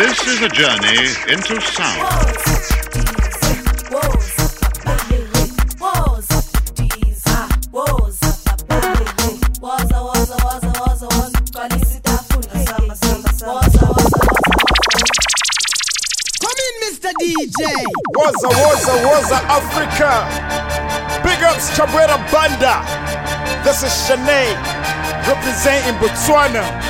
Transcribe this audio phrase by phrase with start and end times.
[0.00, 0.96] This is a journey
[1.28, 2.00] into sound.
[17.18, 17.62] DJ.
[18.16, 20.24] Woza, waza, waza, Africa.
[21.22, 22.82] Big ups, Chabwera Banda.
[23.62, 24.56] This is Shanae,
[25.28, 26.89] representing Botswana.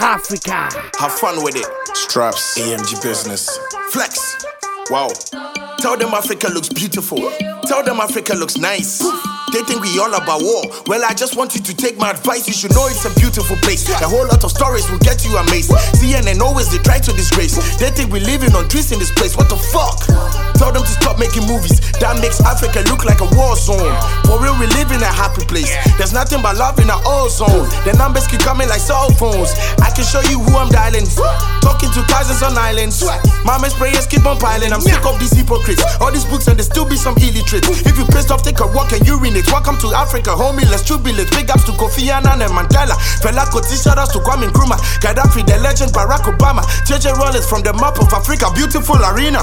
[0.00, 0.68] Africa.
[0.98, 1.66] Have fun with it.
[1.94, 3.58] Straps, AMG business,
[3.90, 4.44] flex.
[4.90, 5.08] Wow.
[5.78, 7.18] Tell them Africa looks beautiful.
[7.66, 9.00] Tell them Africa looks nice.
[9.52, 10.62] They think we all about war.
[10.86, 12.46] Well, I just want you to take my advice.
[12.46, 13.88] You should know it's a beautiful place.
[13.90, 15.74] A whole lot of stories will get you amazed.
[15.98, 17.58] CNN always they try to disgrace.
[17.82, 19.36] They think we're living on trees in this place.
[19.36, 20.06] What the fuck?
[20.54, 21.82] Tell them to stop making movies.
[21.98, 23.90] That makes Africa look like a war zone.
[24.30, 25.74] For real, we live in a happy place.
[25.98, 27.66] There's nothing but love in our old zone.
[27.82, 29.50] The numbers keep coming like cell phones.
[29.82, 31.10] I can show you who I'm dialing.
[31.58, 33.02] Talking to cousins on islands.
[33.42, 34.70] Mama's prayers keep on piling.
[34.70, 35.82] I'm sick of these hypocrites.
[35.98, 37.66] All these books and there still be some illiterate.
[37.82, 39.39] If you pissed off, take a walk and urinate.
[39.46, 40.68] Welcome to Africa, homie.
[40.70, 41.30] Let's jubilate.
[41.30, 42.94] Big ups to Kofi Annan and Mandela.
[43.20, 44.76] Fela Kuti, shout outs to Kwame Nkrumah.
[45.00, 46.62] Gaddafi, the legend, Barack Obama.
[46.86, 48.50] JJ Rawlings from the map of Africa.
[48.54, 49.40] Beautiful arena.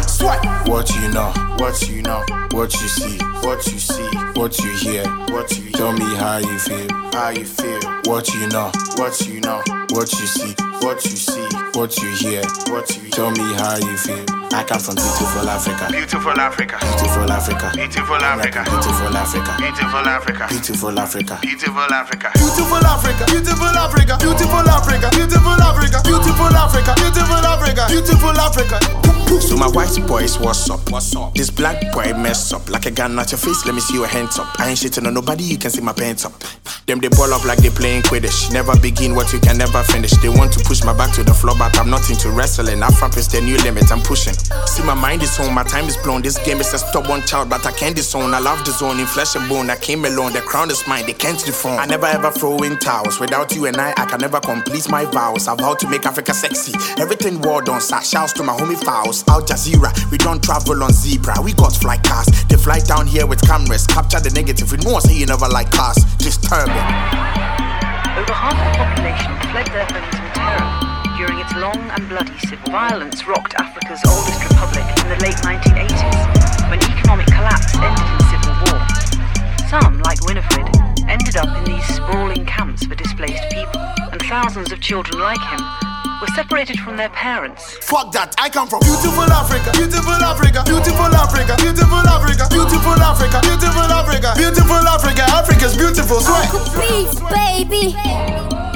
[0.65, 5.05] What you know, what you know, what you see, what you see, what you hear,
[5.33, 7.79] what you tell me how you feel, how you feel.
[8.07, 11.43] What you know, what you know, what you see, what you see,
[11.75, 14.23] what you hear, what you tell me how you feel.
[14.55, 15.87] I come from beautiful Africa.
[15.91, 16.77] Beautiful Africa.
[16.79, 17.69] Beautiful Africa.
[17.75, 18.63] Beautiful Africa.
[18.63, 19.51] Beautiful Africa.
[19.59, 20.47] Beautiful Africa.
[20.47, 21.37] Beautiful Africa.
[21.41, 22.39] Beautiful Africa.
[22.39, 23.27] Beautiful Africa.
[23.27, 24.17] Beautiful Africa.
[24.23, 25.09] Beautiful Africa.
[25.11, 26.03] Beautiful Africa.
[26.07, 26.95] Beautiful Africa.
[26.95, 27.85] Beautiful Africa.
[27.89, 28.79] Beautiful Africa.
[29.41, 30.89] So my white boys, what's up?
[30.89, 31.35] What's up?
[31.35, 33.65] This black boy mess up like a gun your face.
[33.65, 34.47] Let me see your hands up.
[34.59, 35.43] I ain't shitting on nobody.
[35.43, 36.33] You can see my pants up.
[36.85, 38.51] Them they ball up like they playing Quidditch.
[38.53, 40.11] Never begin what you can never finish.
[40.11, 42.79] They want to push my back to the floor, but I'm not into wrestling.
[42.79, 43.91] Afrap is the new limit.
[43.91, 44.33] I'm pushing.
[44.65, 46.21] See my mind is on, my time is blown.
[46.21, 48.33] This game is a stubborn child, but I can't disown.
[48.33, 49.69] I love the zone in flesh and bone.
[49.69, 50.33] I came alone.
[50.33, 51.05] The crown is mine.
[51.05, 51.79] They can't dethrone.
[51.79, 53.19] I never ever throw in towels.
[53.19, 55.47] Without you and I, I can never complete my vows.
[55.47, 56.73] I vow to make Africa sexy.
[57.01, 57.81] Everything war done.
[57.81, 59.23] Shouts to my homie fouls.
[59.27, 61.41] Al Jazeera, we don't travel on zebra.
[61.41, 62.27] We got fly cars.
[62.47, 63.87] They fly down here with cameras.
[63.87, 64.69] Capture the negative.
[64.71, 65.97] We know say you never like cars.
[66.19, 66.75] Disturbing.
[68.13, 72.69] Over half the population fled their homes in terror during its long and bloody civil
[72.69, 78.53] violence rocked Africa's oldest republic in the late 1980s, when economic collapse ended in civil
[78.69, 78.79] war.
[79.65, 80.69] Some, like Winifred,
[81.09, 85.86] ended up in these sprawling camps for displaced people, and thousands of children like him
[86.21, 87.77] were separated from their parents.
[87.85, 93.39] Fuck that, I come from beautiful Africa, beautiful Africa, beautiful Africa, beautiful Africa, beautiful Africa,
[93.43, 95.23] beautiful Africa, beautiful Africa.
[95.29, 96.19] Africa's beautiful.
[96.19, 96.51] Sweat.
[96.79, 98.66] Beats, baby.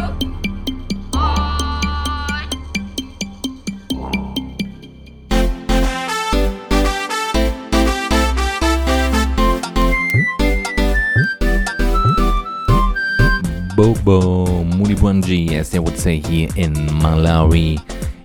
[13.82, 17.82] Bobo Mulibwanji, as they would say here in Malawi.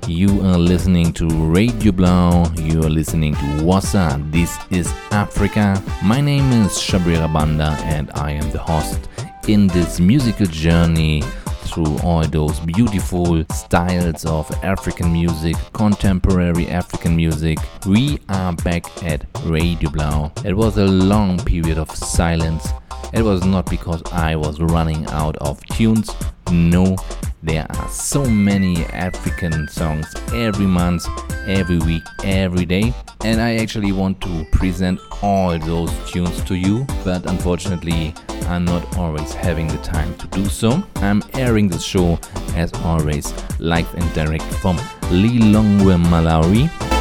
[0.07, 5.83] You are listening to Radio Blau, you are listening to Woza, this is Africa.
[6.05, 9.09] My name is Chabwera Banda and I am the host
[9.49, 11.23] in this musical journey
[11.65, 17.57] through all those beautiful styles of African music, contemporary African music.
[17.87, 20.33] We are back at Radio Blau.
[20.45, 22.69] It was a long period of silence.
[23.13, 26.11] It was not because I was running out of tunes.
[26.51, 26.97] No,
[27.43, 31.07] there are so many African songs every month,
[31.47, 32.93] every week, every day,
[33.25, 38.15] and I actually want to present all those tunes to you, but unfortunately,
[38.49, 40.83] I'm not always having the time to do so.
[40.97, 42.19] I'm airing the show
[42.55, 44.77] as always live and direct from
[45.11, 46.96] Lilongwe, Malawi.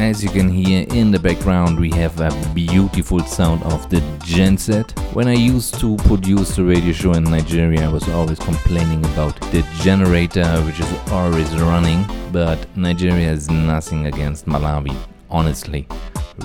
[0.00, 4.98] As you can hear in the background, we have a beautiful sound of the genset.
[5.14, 9.38] When I used to produce the radio show in Nigeria, I was always complaining about
[9.52, 12.06] the generator, which is always running.
[12.32, 14.96] But Nigeria is nothing against Malawi,
[15.28, 15.86] honestly.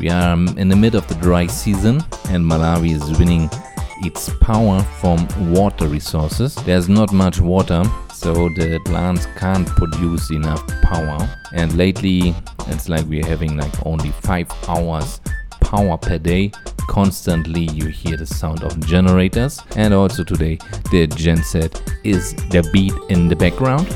[0.02, 3.50] We are in the mid of the dry season, and Malawi is winning
[4.04, 6.56] its power from water resources.
[6.56, 7.84] There's not much water,
[8.16, 11.30] so the plants can't produce enough power.
[11.54, 12.34] And lately,
[12.68, 15.20] it's like we're having like only five hours
[15.60, 16.52] power per day.
[16.88, 20.56] Constantly, you hear the sound of generators, and also today,
[20.92, 23.88] the genset is the beat in the background.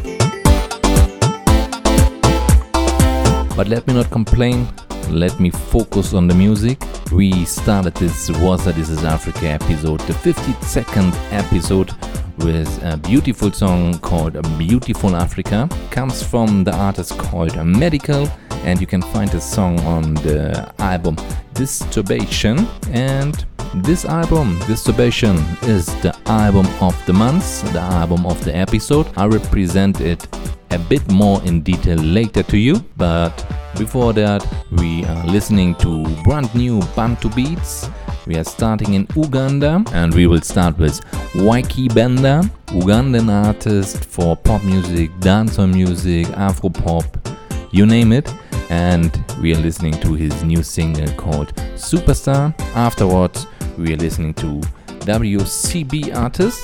[3.55, 4.67] But let me not complain.
[5.09, 6.79] Let me focus on the music.
[7.11, 11.91] We started this That This Is Africa episode, the 52nd episode,
[12.37, 15.67] with a beautiful song called Beautiful Africa.
[15.89, 18.29] Comes from the artist called Medikal,
[18.63, 21.15] and you can find the song on the album
[21.53, 22.67] Disturbation.
[22.91, 23.43] And
[23.75, 29.07] this album, Disturbation, is the album of the month, the album of the episode.
[29.17, 30.27] I will present it
[30.71, 33.31] a bit more in detail later to you, but
[33.77, 37.89] before that, we are listening to brand new Bantu beats.
[38.25, 41.01] We are starting in Uganda and we will start with
[41.33, 47.05] Ykee Benda, Ugandan artist for pop music, dancehall music, afro pop,
[47.71, 48.31] you name it.
[48.69, 49.11] And
[49.41, 52.53] we are listening to his new single called Superstar.
[52.75, 53.47] Afterwards,
[53.79, 54.59] we are listening to
[55.05, 56.63] WCB artist.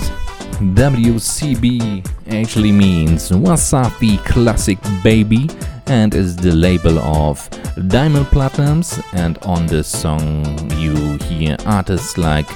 [0.76, 5.50] WCB actually means Wasafi Classic Baby
[5.88, 7.50] and is the label of
[7.88, 9.02] Diamond Platnumz.
[9.14, 12.48] And on this song, you hear artists like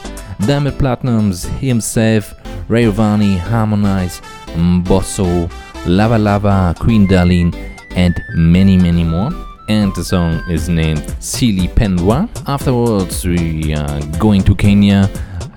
[0.46, 2.34] Diamond Platnumz himself,
[2.68, 4.22] Rayvanny, Harmonize,
[4.56, 5.50] Mbosso,
[5.86, 7.56] Lava Lava, Queen Darlene,
[7.96, 9.32] and many, many more.
[9.70, 12.28] And the song is named Zilipendwa.
[12.48, 15.08] Afterwards, we are going to Kenya.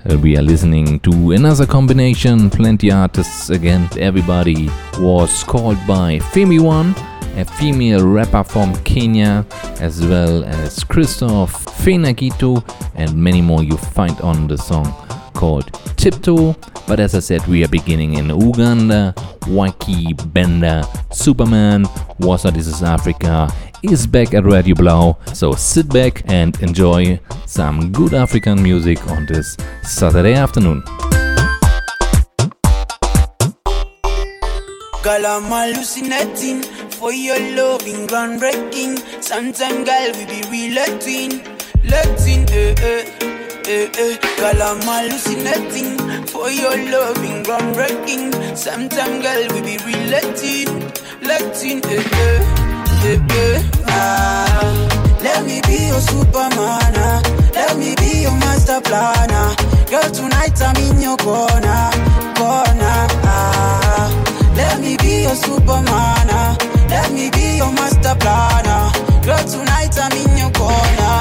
[0.07, 3.89] Uh, we are listening to another combination, plenty artists again.
[3.97, 4.69] Everybody
[4.99, 6.93] was called by Femi One,
[7.37, 9.47] a female rapper from Kenya,
[9.81, 11.49] as well as Kristoff
[11.81, 12.63] Fenagito,
[12.93, 14.93] and many more you find on the song
[15.33, 16.55] called Tiptoe.
[16.87, 19.15] But as I said, we are beginning in Uganda.
[19.47, 21.85] Ykee Benda, Superman,
[22.19, 23.51] Woza This is Africa
[23.83, 25.17] is back at Radio Blau.
[25.33, 30.83] So sit back and enjoy some good African music on this Saturday afternoon.
[35.03, 38.99] Girl, I'm hallucinating for your loving, groundbreaking.
[39.21, 41.43] Sometimes, girl, we be relating,
[41.83, 43.03] letting, eh, eh,
[43.67, 44.17] eh, eh.
[44.37, 45.97] Girl, I'm hallucinating
[46.27, 48.55] for your loving, groundbreaking.
[48.55, 50.67] Sometimes, girl, we be relating,
[51.21, 52.62] letting, eh, eh,
[53.05, 53.61] eh.
[53.87, 54.73] Ah,
[55.21, 56.93] let me be your superman.
[56.97, 57.21] ah.
[57.53, 59.55] Let me be your master planner.
[59.89, 61.83] Girl, tonight I'm in your corner,
[62.35, 62.99] corner.
[63.25, 64.07] Ah,
[64.55, 66.27] let me be your superman.
[66.31, 66.55] ah.
[66.89, 68.91] Let me be your master planner.
[69.25, 71.15] Girl, tonight I'm in your corner,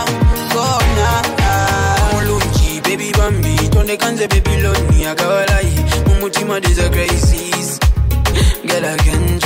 [0.54, 1.16] corner.
[1.40, 5.04] Ah, baby Bambi, tonde kanze baby lonely.
[5.10, 5.70] Akawalai,
[6.06, 7.78] mumutima these are crises.
[8.66, 9.42] Girl, I can't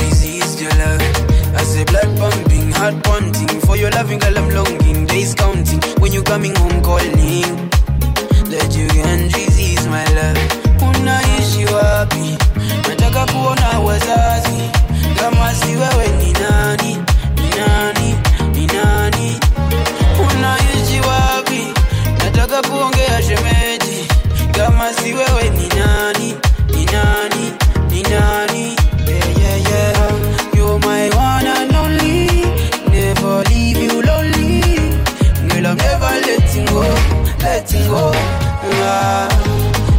[2.77, 3.59] heart pumping.
[3.61, 5.05] For your loving, girl, I'm longing.
[5.05, 7.15] Days counting when you coming home calling.
[8.51, 9.31] That you can't
[9.89, 10.37] my love.
[10.81, 12.37] Unaishi wapi?
[12.89, 14.69] Nataka kuona wazazi.
[15.19, 16.97] Kama si wewe ni nani?
[17.35, 18.15] Ni nani?
[18.53, 19.39] Ni nani?
[20.19, 21.67] Unaishi wapi?
[22.23, 24.07] Nataka kuongea shemeji.
[24.51, 25.66] Kama si wewe ni
[37.89, 39.27] Ah,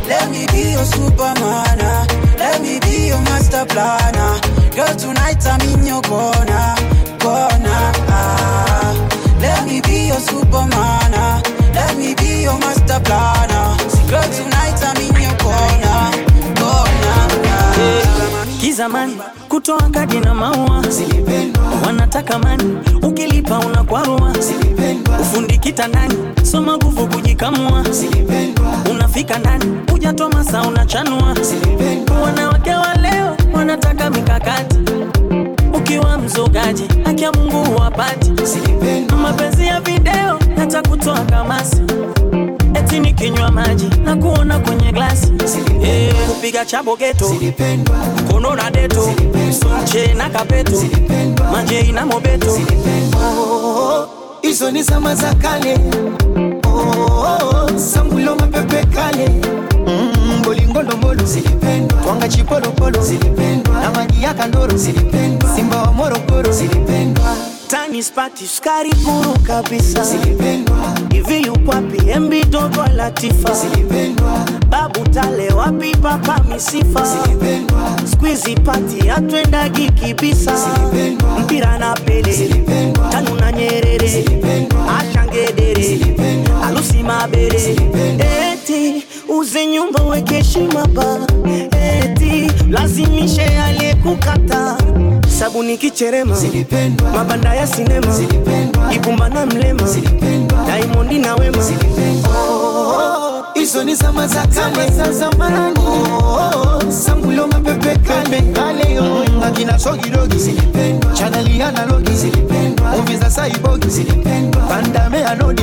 [0.08, 1.78] let me be your superman.
[1.80, 2.06] ah.
[2.38, 4.34] Let me be your master planner.
[4.76, 6.74] Girl, tonight I'm in your corner,
[7.20, 7.84] corner.
[8.10, 8.92] Ah,
[9.40, 11.12] let me be your superman.
[11.14, 11.42] ah.
[11.74, 13.76] Let me be your master planner.
[14.10, 16.07] Girl, tonight I'm in your corner.
[18.60, 19.16] Kizamani
[19.48, 20.84] kutoa kadi na maua.
[21.86, 24.32] Wanataka mani ukilipa unakwarua
[25.20, 27.84] ufundi kitandani soma nguvu kujikamua.
[28.90, 29.64] Unafika ndani.
[29.92, 31.36] Hujatoa masa unachanua.
[32.24, 34.78] Wanawake wa leo wanataka mikakati.
[35.74, 38.32] Ukiwa mzogaji akia mungu huwapati.
[39.22, 41.82] Mapenzi ya video yatakutoa kamasi
[42.88, 45.32] eti nikinywa maji na kuona kwenye glasi.
[45.84, 47.34] Eh, kupiga chabo geto
[48.30, 49.14] kono na deto.
[49.60, 50.72] Sonche na kapeto.
[51.52, 52.46] Majei ina mobeto.
[53.16, 54.08] Oh,
[54.42, 55.78] oh, ni zama za kale.
[56.66, 59.28] Oh, sangulo mapepe kale.
[59.86, 61.24] Mm, bolingolomolo
[62.02, 62.98] twanga chipolopolo
[63.82, 64.78] na maji ya kandoro.
[64.78, 66.52] Simba wa morogoro
[67.68, 70.04] tani spati sukari kuru kabisa.
[71.12, 73.50] Hivi yukwapi mb toto latifa
[74.70, 77.06] babu tale wapi papa misifa?
[78.12, 80.52] Skwizi pati atwendagi kibisa.
[81.40, 82.48] Mpira na pele.
[83.10, 84.24] Tanu na nyerere.
[84.98, 86.00] Ashangedere
[86.64, 87.76] alusi mabere.
[88.52, 91.18] Eti uze nyumba wekeshimaba
[91.72, 94.77] eti lazimishe aliyekukata
[95.38, 96.36] sabuni kicherema.
[97.14, 98.06] Mabanda ya sinema.
[98.94, 99.82] Ibumba na mlema.
[100.66, 101.58] Daimondi na wema.
[103.54, 104.90] Hizo ni zama za kale.
[104.90, 105.78] Za zamani.
[107.04, 108.42] Sangulo mapepe kale.
[108.52, 109.78] Kale yo akina
[110.38, 112.10] zilipendwa, chaneli analogi
[112.96, 115.62] muvi za saibogi zilipendwa, bandame anodi.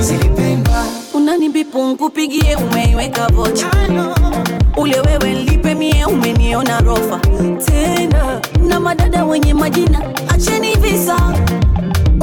[1.14, 3.68] Unanibipu pigie umeiweka vocha
[4.78, 7.20] ule wewe nlipe mie umeniona rofa
[7.66, 10.02] tena na madada wenye majina.
[10.28, 11.16] Acheni visa.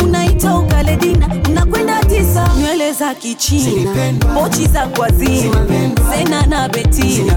[0.05, 2.49] Unaita ukaledina unakwenda tisa.
[2.61, 3.91] Nywele za kichina
[4.35, 5.67] pochi za kwazima
[6.15, 7.35] sena na betina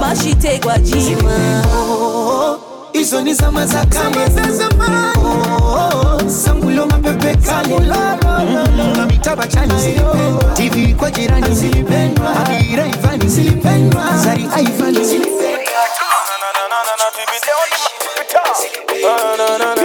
[0.00, 1.64] bashitegwa jima.
[2.92, 4.28] Hizo ni zama za kama
[7.28, 7.74] serikali
[8.96, 9.72] na mita bachani
[10.54, 15.48] TV kwa jirani zilipendwa, Adira Ivani zilipendwa, Zari Aivani zilipendwa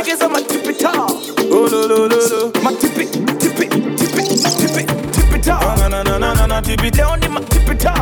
[0.04, 0.92] Picha matipita,
[1.52, 4.24] oh lo lo lo lo, matipi tipi tipi
[4.58, 7.94] tipi tipita, na na na na na na tipi leo ni matipita,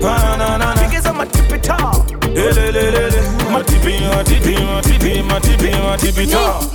[0.00, 1.76] na na na na, picha matipita,
[2.34, 3.22] le le le le le,
[3.52, 6.71] matipi matipi matipi matipi matipita.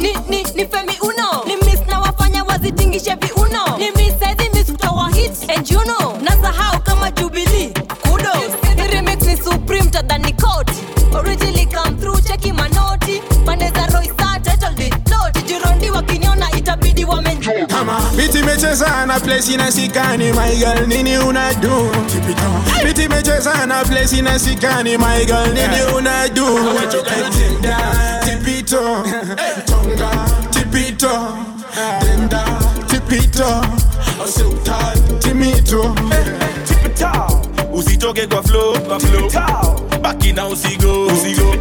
[18.87, 21.91] Place na place inasikani my girl nini unadu
[22.83, 26.45] Biti mecheza na place inasikani my girl nini unadu
[28.25, 29.03] Tipito
[29.65, 30.09] Tonga
[30.51, 31.37] Tipito
[32.01, 32.43] Denda
[32.87, 33.61] Tipito
[35.19, 35.95] Timito.
[36.65, 37.41] Tipito.
[37.73, 39.29] Usitoke kwa flow, kwa flow.
[40.01, 41.55] baki na usigo, usigo.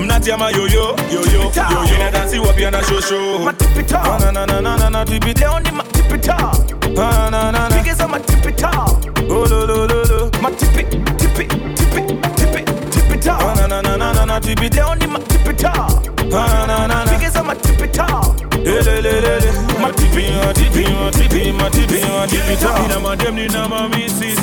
[0.00, 0.96] mnatia mayoyo.
[1.12, 3.38] Yoyo yoyo inadansiwa pia na shosho?
[3.44, 5.70] Matipito na na na na na na tipitao ni
[6.12, 6.52] matipitao
[6.98, 7.76] Ah, na na na.
[7.76, 9.00] Pigiza matipitao
[9.30, 10.84] oh lo lo lo lo matipi
[11.16, 12.02] tipi tipi
[12.34, 16.02] tipi tipitao Ah, na na na na na na tipitao ni matipitao
[16.34, 23.68] Ah, na na na pigiza matipitao Elelelele, matipi matipi matipi matipi matipitao ina madem nina
[23.68, 24.36] mamisi.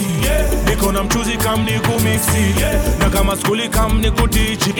[0.65, 2.55] Niko na mchuzi kam ni kumiksi
[2.99, 4.73] na kama skuli kam ni kutichi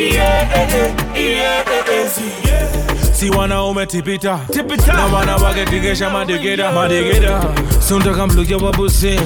[3.19, 4.93] si wanaume tipita tipita.
[4.93, 7.41] na wana waketikesha madigida madigida
[7.87, 9.19] suntaka mlukia wabuse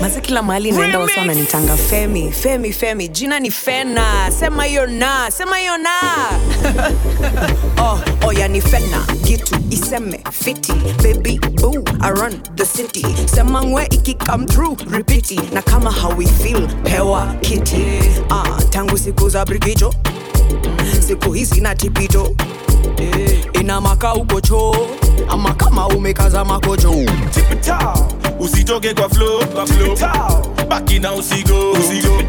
[0.00, 3.08] maza kila mahali naenda wasa wananitanga femi femi femi.
[3.08, 4.30] Jina ni fena.
[4.38, 5.90] Sema hiyo na sema hiyo na.
[7.82, 9.06] Oh, oh ya ni fena.
[9.24, 10.72] Gitu iseme fiti.
[11.02, 13.06] Baby boo i run the city.
[13.34, 17.84] Sema ngwe iki come through repeati na kama how we feel pewa kiti.
[18.30, 19.94] Ah, tangu siku za brikijo
[21.06, 22.32] siku hizi na tipito
[23.52, 24.76] ina maka uko choo
[25.28, 26.94] ama kama umekaza makojo
[27.30, 28.08] tipitao
[28.40, 29.96] usitoke kwa flow kwa flow
[30.68, 32.22] baki na usigo usigo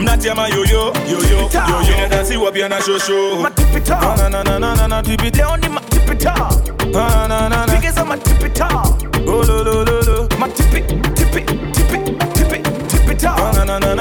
[0.00, 0.64] mnati ama yoyo
[1.10, 5.68] yoyo yoyo inadansiwa pia na shosho matipitao na na na na na na tipitao ni
[5.68, 6.60] matipitao
[6.96, 10.80] Ah, na na na pigiza matipitao oh lo lo lo lo matipi
[11.14, 11.40] tipi
[11.72, 11.98] tipi
[12.32, 13.94] tipi tipitao na na na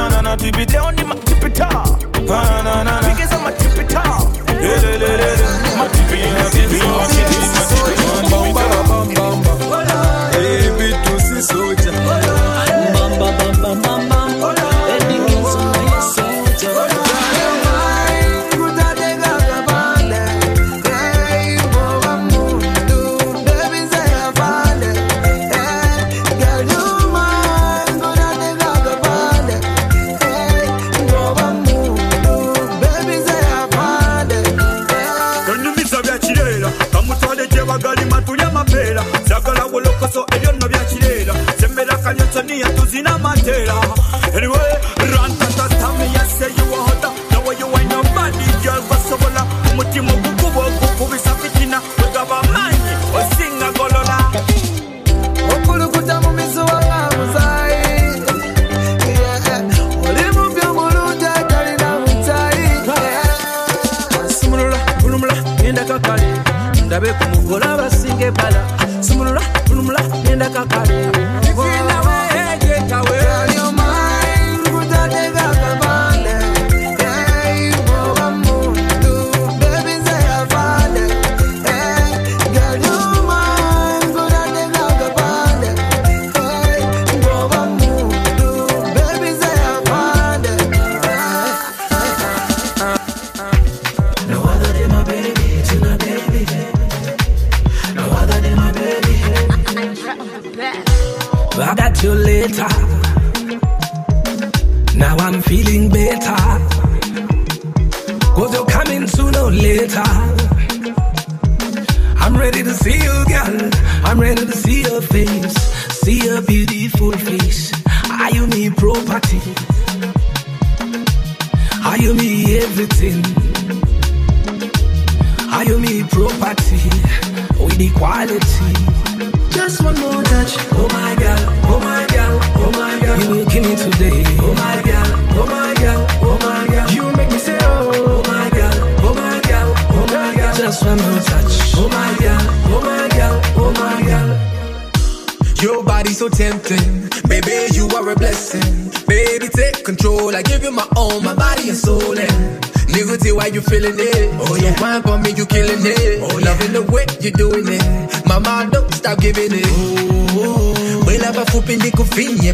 [2.27, 7.22] na na na tipitao ni matipitao Ah, na na na pigiza matipitao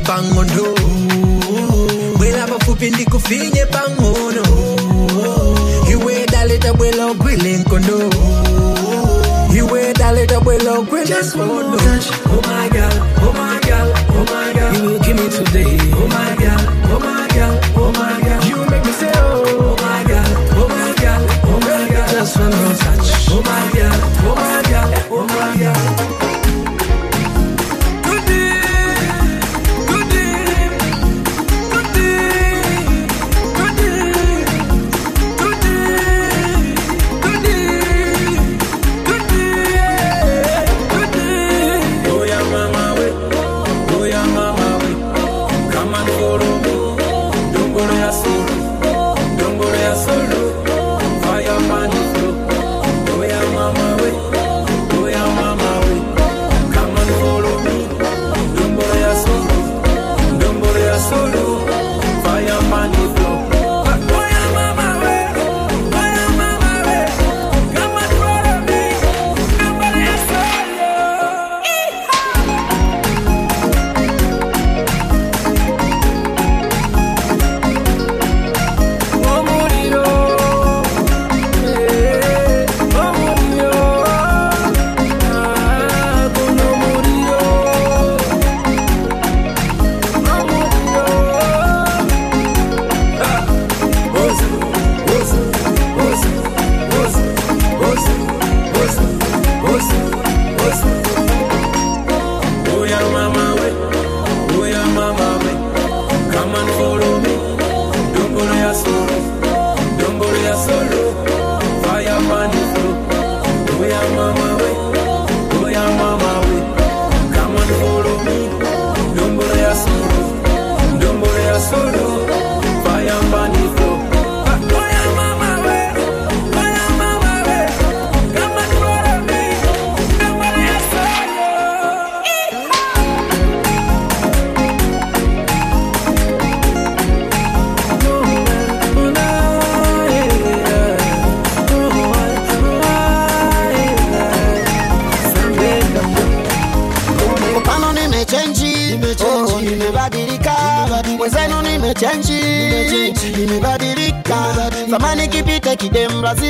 [0.10, 0.69] tango do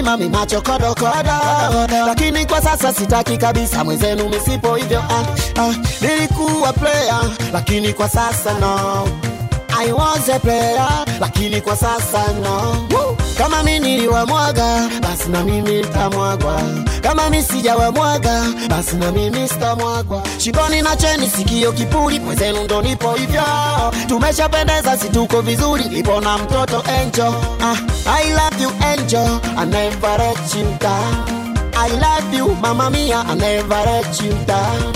[0.09, 4.99] nyuma mimacho kodokodo, lakini kwa sasa sitaki kabisa mwenzenu misipo hivyo.
[5.09, 7.21] Ah, ah, nilikuwa player
[7.53, 9.07] lakini kwa sasa no
[9.81, 12.87] I was a player lakini kwa sasa no.
[12.91, 13.17] Woo!
[13.37, 16.61] Kama mimi niliwamwaga basi na mimi nitamwagwa,
[17.01, 20.23] kama mimi sijawamwaga basi na mimi sitamwagwa.
[20.37, 23.43] Shiboni na cheni sikio kipuri, mwenzenu ndo nipo hivyo,
[24.07, 27.75] tumeshapendeza situko vizuri, nipo na mtoto enjo ah.
[28.11, 29.39] I love you, angel.
[29.61, 31.57] I never let you down.
[31.73, 33.17] I love you, mamma mia.
[33.17, 34.93] I never let you down.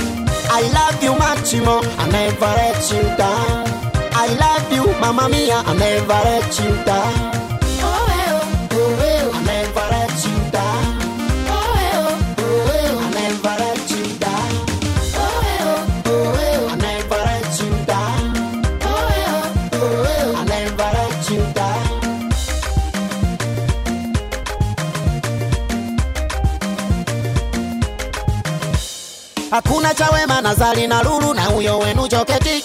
[0.50, 1.82] I love you, Maximo.
[2.02, 3.64] I never let you down.
[4.24, 5.58] I love you, mamma mia.
[5.66, 7.32] I never let you down.
[7.86, 9.13] Oh, well, oh, well.
[29.54, 32.64] hakuna cha wema nazali na Lulu na huyo wenu Joketi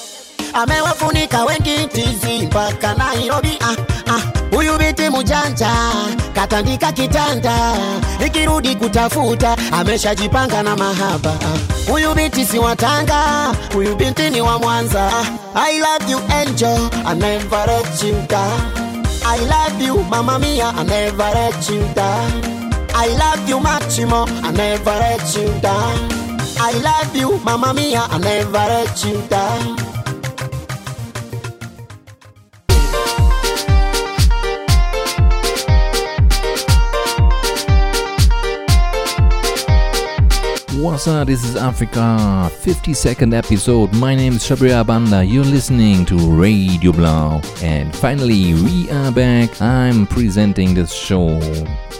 [0.53, 3.59] amewafunika wengi tizi mpaka Nairobi.
[3.61, 3.77] Ah,
[4.13, 4.21] ah,
[4.57, 5.71] huyu binti mjanja
[6.35, 7.55] katandika kitanda,
[8.27, 11.35] ikirudi kutafuta ameshajipanga na mahaba.
[11.91, 15.11] Huyu ah, binti si Watanga, huyu binti ni wa Mwanza.
[15.55, 19.05] Ah, I love you angel, I never let you down.
[19.27, 22.43] I love you mama mia, I never let you down.
[22.95, 26.28] I love you Maximo, I never let you down.
[26.61, 29.88] I love you, Mamma Mia, I never let you down.
[40.89, 41.27] What's up?
[41.27, 43.93] This is Africa 52nd episode.
[43.93, 45.23] My name is Chabwera Banda.
[45.23, 47.43] You're listening to Radio Blau.
[47.63, 49.61] And finally, we are back.
[49.61, 51.27] I'm presenting this show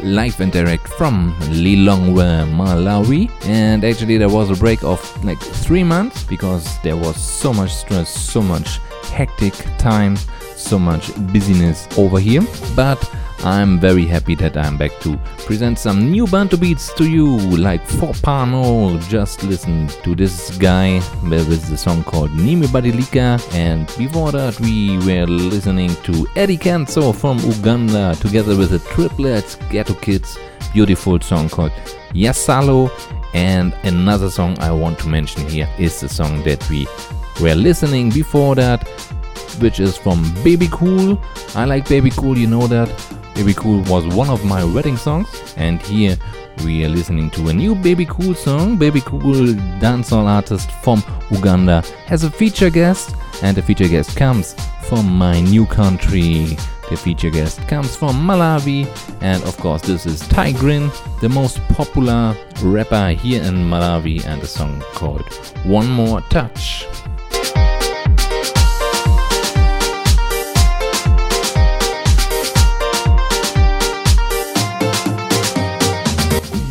[0.03, 3.31] live and direct from Lilongwe, Malawi.
[3.45, 7.75] And actually, there was a break of like three months because there was so much
[7.75, 8.79] stress, so much
[9.13, 10.17] hectic time,
[10.57, 12.43] so much busyness over here.
[12.75, 12.99] But
[13.45, 17.85] I'm very happy that I'm back to present some new Bantu beats to you, like
[17.87, 19.01] For Fopano.
[19.09, 25.27] Just listen to this guy with the song called Nimebadilika, and before that, we were
[25.27, 30.37] listening to Eddy Kenzo from Uganda together with the triplets Ghetto Kids.
[30.73, 31.73] Beautiful song called
[32.13, 32.91] Yassolo,
[33.35, 36.87] and another song I want to mention here is the song that we
[37.41, 38.87] were listening before that,
[39.61, 41.23] which is from Bebe Cool.
[41.55, 42.89] I like Bebe Cool, you know that.
[43.39, 46.17] Bebe Cool was one of my wedding songs, and here
[46.65, 48.77] we are listening to a new Bebe Cool song.
[48.77, 54.57] Bebe Cool, dancehall artist from Uganda, has a feature guest, and the feature guest comes
[54.89, 56.57] from my new country.
[56.91, 58.89] The feature guest comes from Malawi,
[59.21, 64.43] and of course, this is Tay Grin, the most popular rapper here in Malawi, and
[64.43, 65.33] a song called
[65.65, 66.87] One More Touch.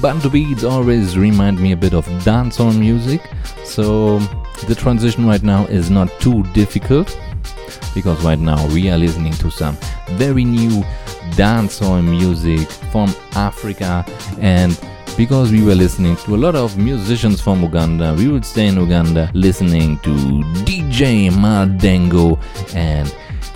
[0.08, 3.30] Bantu beats always remind me a bit of dancehall music,
[3.66, 4.20] so
[4.66, 7.20] the transition right now is not too difficult
[7.94, 9.78] because right now we are listening to some
[10.12, 10.82] very new
[11.32, 14.06] dancehall music from Africa
[14.40, 14.80] and
[15.18, 18.78] because we were listening to a lot of musicians from Uganda, we would stay in
[18.78, 20.12] Uganda listening to
[20.64, 22.40] DJ Madengo
[22.74, 23.14] and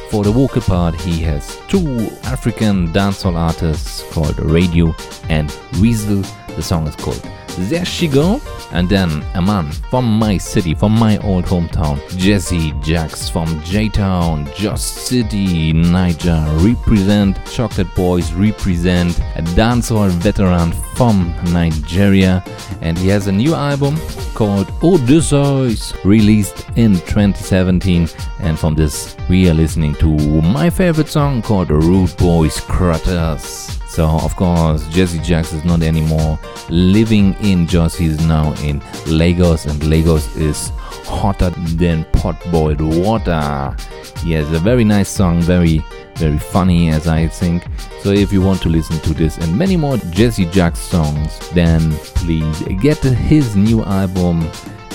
[0.09, 4.93] for the vocal part, he has two African dancehall artists called Radio
[5.29, 6.21] and Weasel.
[6.55, 7.21] The song is called
[7.57, 8.41] There She Go.
[8.71, 13.89] And then a man from my city, from my old hometown, Jesse Jagz from J
[13.89, 22.43] Town, Jos City, Niger, represent Chocolate Boys, represent a dancehall veteran from Nigeria.
[22.81, 23.97] And he has a new album
[24.33, 28.07] called Odysseus, released in 2017.
[28.39, 33.80] And from this, we are listening to my favorite song called Rude Boys Quarters.
[33.91, 37.93] So, of course, Jesse Jagz is not anymore living in Jos.
[37.93, 40.69] He's now in Lagos, and Lagos is
[41.03, 43.75] hotter than pot boiled water.
[44.23, 45.83] He has a very nice song, very,
[46.15, 47.65] very funny, as I think.
[48.01, 51.91] So, if you want to listen to this and many more Jesse Jagz songs, then
[52.15, 54.49] please get his new album.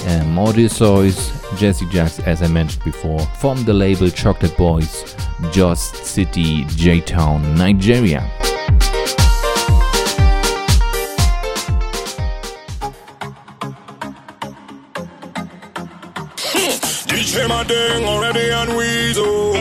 [0.07, 5.15] Um, Odysseus, Jesse Jagz, as I mentioned before, from the label Chocolate Boys,
[5.53, 8.25] Jos City, J Town, Nigeria.
[17.39, 19.53] Already Weasel.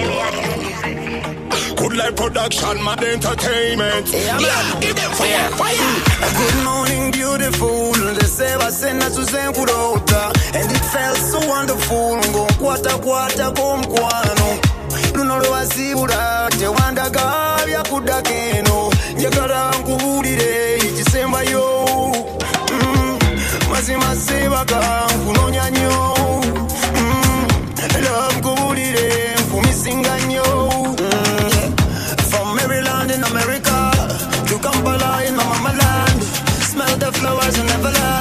[1.75, 4.07] Good life production, mad entertainment.
[4.13, 4.81] Yeah, man.
[4.81, 5.95] Give them fire, fire.
[6.39, 7.91] Good morning, beautiful.
[7.91, 10.31] They say I send us to send kurota.
[10.55, 12.21] And it felt so wonderful.
[12.31, 12.97] Go kwata
[13.77, 14.59] mkwano.
[15.15, 21.85] luno lwewasibula tewandaga byakuddako keno njagala nkubuulire ekisembayo
[22.71, 23.19] Mm,
[23.71, 26.15] mazima seebaka nkunoonya nnyo
[37.25, 38.15] Smell the flowers in Neverland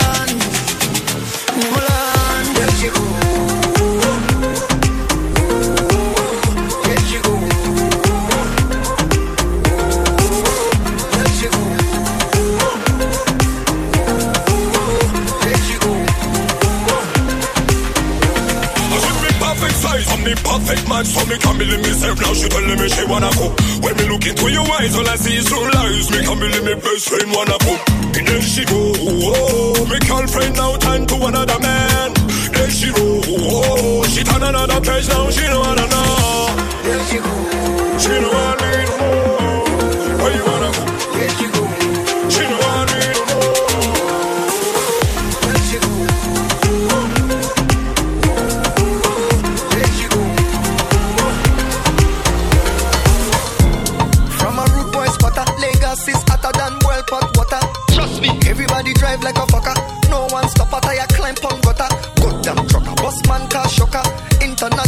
[20.75, 22.21] perfect match So me can't believe myself.
[22.21, 23.51] Now She telling me she wanna go.
[23.81, 26.11] When me look into your eyes All I see is true lies.
[26.11, 27.75] Me can't believe me best friend wanna go.
[28.15, 28.93] And there she go.
[28.99, 32.13] Oh, Me girlfriend now turn to another man.
[32.53, 33.21] There she go.
[33.27, 36.57] Oh, She turn another page now She know wanna know.
[36.83, 37.54] There she go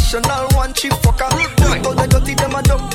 [0.07, 1.85] professional one chief fucker.
[1.85, 2.86] All the dirty, them a jump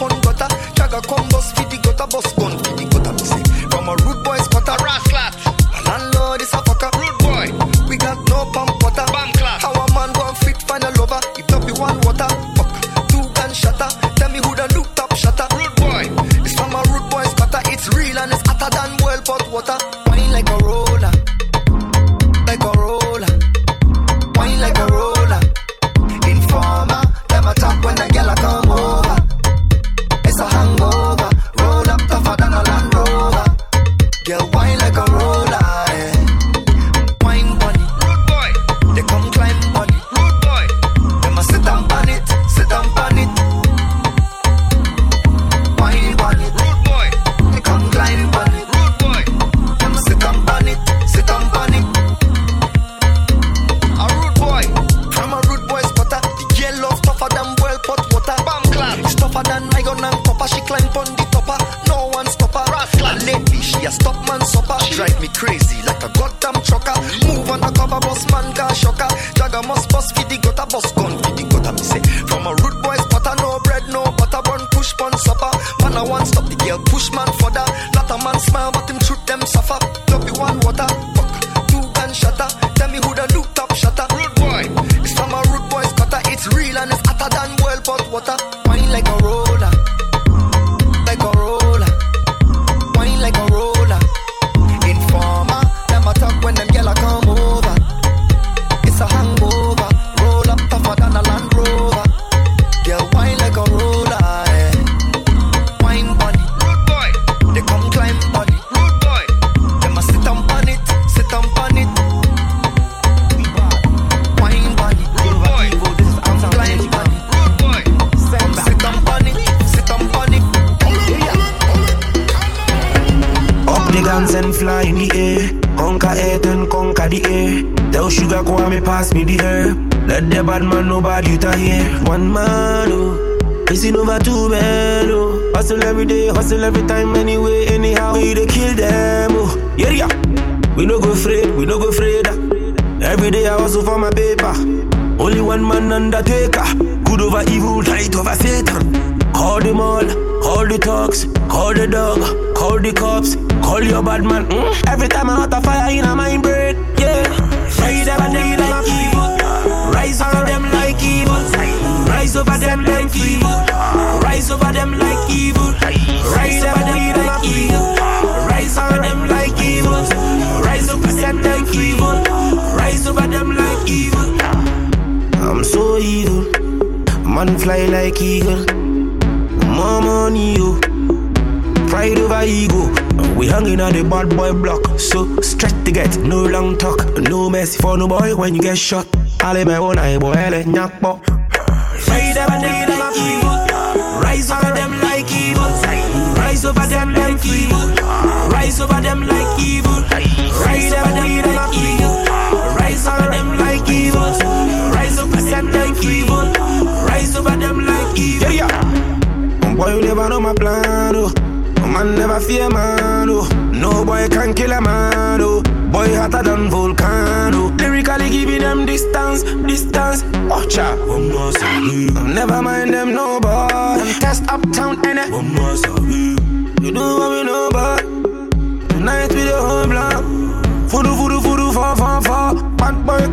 [188.91, 189.07] shot.
[189.39, 190.17] I live my own, eye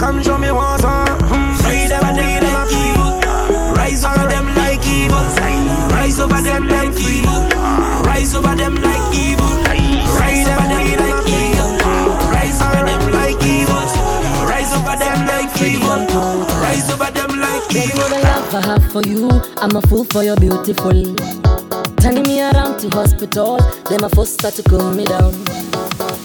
[0.08, 0.84] come show me once.
[0.84, 1.52] Uh, mm.
[1.68, 3.12] Rise over them like evil.
[3.76, 5.24] Rise over them like evil.
[5.92, 7.40] Rise over them like evil.
[8.08, 9.52] Rise over them like evil.
[10.16, 11.72] Rise over them like evil.
[12.32, 13.84] Rise over them like evil.
[14.48, 16.00] Rise over them like evil.
[16.64, 18.08] Rise over them like evil.
[18.08, 21.14] The love I have for you, I'm a fool for your beautiful.
[22.00, 23.58] Turning me around to hospital,
[23.90, 25.34] then my first start to cool me down.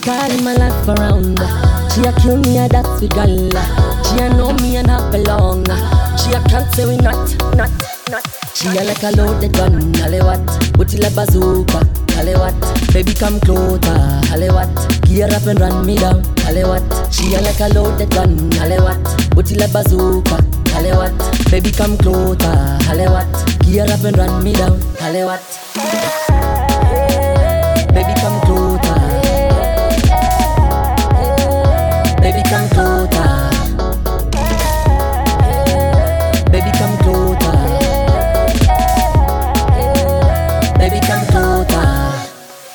[0.00, 1.73] Carrying my life around.
[1.94, 3.54] She a kill me, a that's the girl.
[4.02, 5.64] She a know me and not belong.
[5.70, 6.18] Ah.
[6.18, 7.14] She a can't say we not,
[7.54, 7.70] not,
[8.10, 8.26] not.
[8.52, 11.86] She a like a loaded gun, but Booty like bazooka,
[12.18, 12.58] Hollywood.
[12.92, 13.94] Baby come closer,
[14.26, 14.74] Hollywood.
[15.06, 16.82] Gear up and run me down, Hollywood.
[17.14, 18.98] She a like a loaded gun, Hollywood.
[19.30, 20.42] Booty like bazooka,
[20.74, 21.14] Hollywood.
[21.48, 23.30] Baby come closer, Hollywood.
[23.62, 26.23] Gear up and run me down, Hollywood.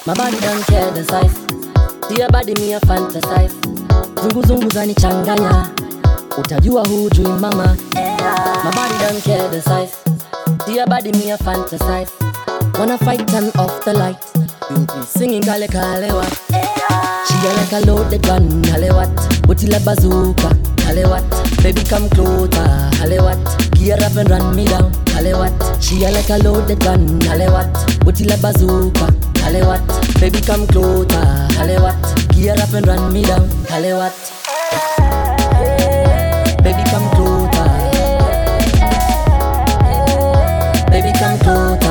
[0.10, 1.38] My body don't care the size.
[2.10, 3.54] Dear body me a fantasize.
[4.22, 5.69] Zungu zungu zanichanganya.
[6.38, 7.78] Utajua hujui mama.
[7.93, 9.93] My body don't care the size.
[10.65, 12.10] Dear body me a fantasize.
[12.80, 14.17] Wanna fight turn off the light.
[14.72, 16.34] You be singing kale kale what?
[17.28, 19.15] She a like a loaded gun, kale what?
[19.45, 21.24] Buti la bazooka, kale what?
[21.62, 23.38] Baby come closer, kale what?
[23.78, 25.54] Gear up and run me down, kale what?
[25.84, 27.72] She a like a loaded gun, kale what?
[28.00, 29.13] Buti la bazooka,
[29.63, 29.82] what?
[30.19, 31.08] Baby come closer,
[31.82, 32.30] what?
[32.34, 33.47] Gear up and run me down,
[33.97, 34.13] what?
[36.63, 37.69] Baby come closer.
[40.91, 41.88] Baby come closer.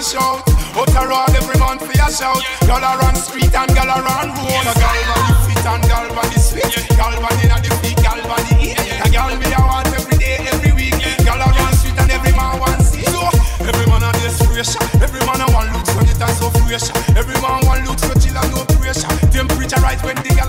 [0.00, 0.42] Man a shout.
[0.76, 2.42] Out a roll every month for your shout.
[2.64, 4.64] Girl around street and girl around road.
[4.64, 6.72] A girl body fit and girl body sweet.
[6.96, 8.78] Girl body na the feet, girl body eat.
[8.78, 10.96] A girl me a want every day, every week.
[11.24, 13.04] Girl around street and every man want see.
[13.04, 13.28] So
[13.60, 14.12] every man a
[14.48, 14.76] fresh.
[15.02, 16.88] Every man a want look so it and so fresh.
[17.16, 19.12] Every man want look so chill and no pressure.
[19.28, 20.39] Temperature right when the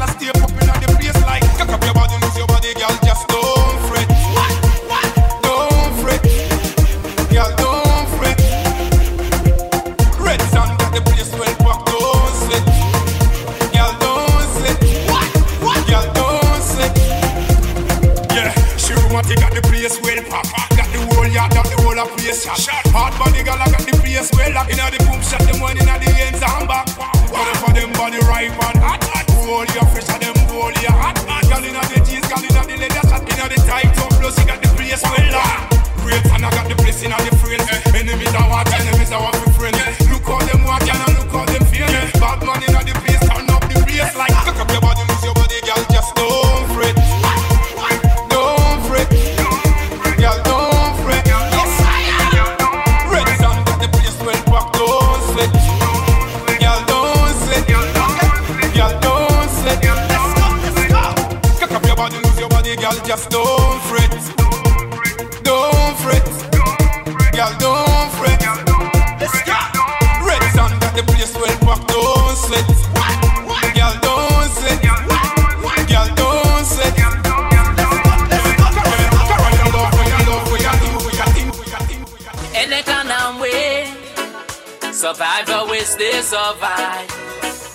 [86.31, 87.11] survive.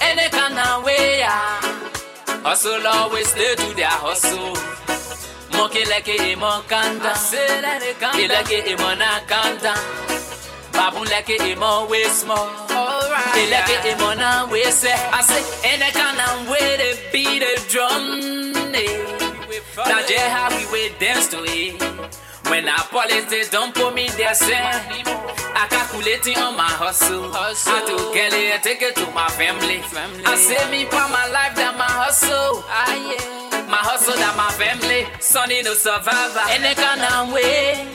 [0.01, 1.61] Any kind of way, yeah.
[2.41, 4.57] Hustle always stay to their hustle.
[5.53, 8.13] Monkey like a monkanda, ah.
[8.17, 9.75] he like a monakanda.
[10.73, 12.49] Babu like a mo way small,
[13.37, 14.97] he like a mona way say.
[15.13, 15.43] I say
[15.73, 18.05] any kind of way they beat the drum.
[19.77, 22.26] Now just how we dance to it.
[22.51, 27.31] When I politics don't put me there, say I calculating on my hustle.
[27.35, 29.83] I to get it take it to my family.
[30.25, 32.63] I save me for my life than my hustle.
[32.69, 33.67] Ah, yeah.
[33.69, 35.07] My hustle than my family.
[35.21, 36.45] Sonny no survivor.
[36.51, 37.89] Any kind of way.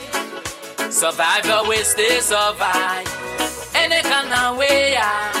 [0.90, 3.08] Survivor will stay survive.
[3.74, 5.32] Any kind of way, yeah.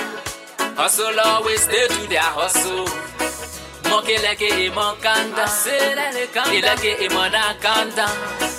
[0.74, 2.88] Hustle always stay to their hustle.
[3.90, 5.46] Monkey like a monkanda.
[6.50, 8.51] He like a monakanda.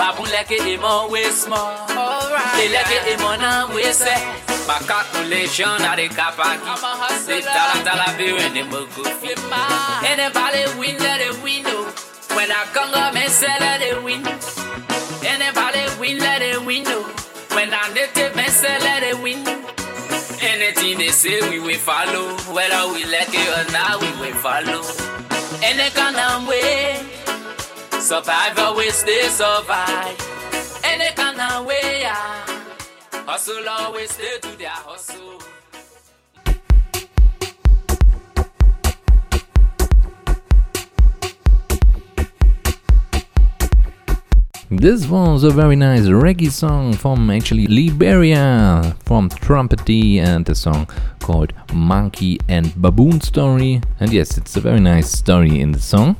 [0.00, 1.86] Babu like a mo way small.
[2.56, 4.16] They like a mona way say.
[4.66, 6.72] My calculation are the kapaki.
[7.28, 9.04] The dollar dollar bill and the mugu.
[10.08, 11.92] Anybody win let it win oh.
[12.34, 14.24] When I come up and sell let it win.
[15.22, 17.04] Anybody win let it win oh.
[17.52, 19.44] When I native and sell let it win.
[20.40, 22.32] Anything they say we will follow.
[22.54, 24.80] Whether we like it or not, we will follow.
[25.62, 26.48] Any kind of
[28.10, 30.18] Survivor stay survive.
[30.82, 32.44] Any kind of way, yeah.
[33.24, 35.38] Hustle always stay to their hustle.
[44.70, 50.56] This was a very nice reggae song from actually Liberia from Trumpet D and a
[50.56, 50.88] song
[51.20, 53.80] called Monkey and Baboon Story.
[54.00, 56.16] And yes, it's a very nice story in the song.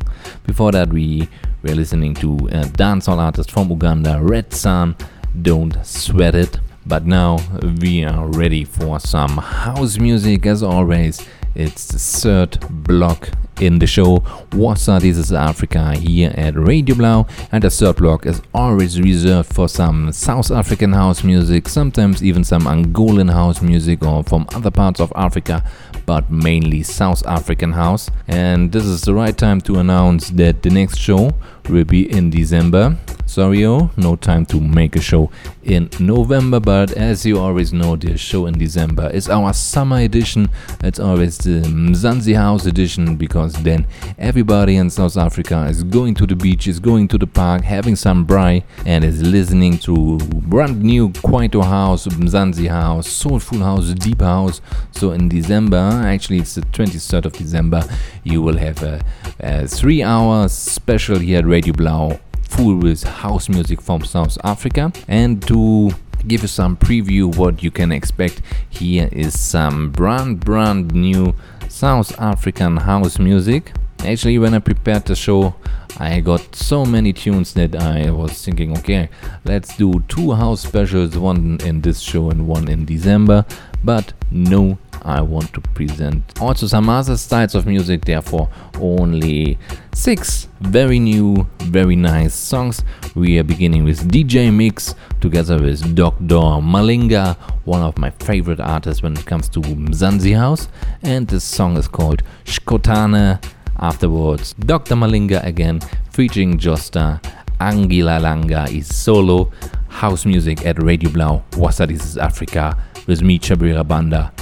[0.46, 1.28] Before that, we
[1.62, 4.96] were listening to a dancehall artist from Uganda, Red San,
[5.42, 6.58] Don't Sweat It.
[6.86, 7.38] But now
[7.80, 11.26] we are ready for some house music as always.
[11.54, 13.30] It's the third block
[13.60, 14.18] in the show.
[14.52, 15.02] What's up?
[15.02, 19.68] This is Africa here at Radio Blau, and the third block is always reserved for
[19.68, 25.00] some South African house music, sometimes even some Angolan house music or from other parts
[25.00, 25.62] of Africa,
[26.10, 28.10] but mainly South African house.
[28.26, 31.30] And this is the right time to announce that the next show
[31.68, 32.96] will be in December.
[33.30, 35.30] Sorry, no time to make a show
[35.62, 40.48] in November, but as you always know, the show in December is our summer edition.
[40.82, 43.86] It's always the Mzansi House edition because then
[44.18, 47.94] everybody in South Africa is going to the beach, is going to the park, having
[47.94, 54.22] some braai, and is listening to brand new Kwaito House, Mzansi House, Soulful House, Deep
[54.22, 54.60] House.
[54.90, 57.84] So in December, actually it's the 23rd of December,
[58.24, 59.00] you will have a,
[59.38, 62.18] a three hour special here at Radio Blau
[62.50, 64.92] full with house music from South Africa.
[65.08, 65.90] And to
[66.26, 71.34] give you some preview what you can expect here is some brand brand new
[71.68, 73.72] South African house music
[74.04, 75.54] actually when I prepared the show
[75.98, 79.08] I got so many tunes that I was thinking okay
[79.44, 83.44] let's do two house specials one in this show and one in December
[83.82, 88.48] but no I want to present also some other styles of music, therefore,
[88.78, 89.58] only
[89.94, 92.84] six very new, very nice songs.
[93.14, 96.60] We are beginning with DJ Micks together with Dr.
[96.60, 100.68] Malinga, one of my favorite artists when it comes to Mzansi House,
[101.02, 103.42] and this song is called Skhothane.
[103.80, 104.94] Afterwards, Dr.
[104.94, 105.80] Malinga again
[106.12, 107.20] featuring Josta.
[107.60, 109.52] Angilalanga Izolo
[109.88, 111.42] house music at Radio Blau.
[111.52, 112.74] Woza, this is Africa
[113.06, 114.32] with me, Chabwera Banda.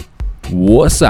[0.50, 1.02] What's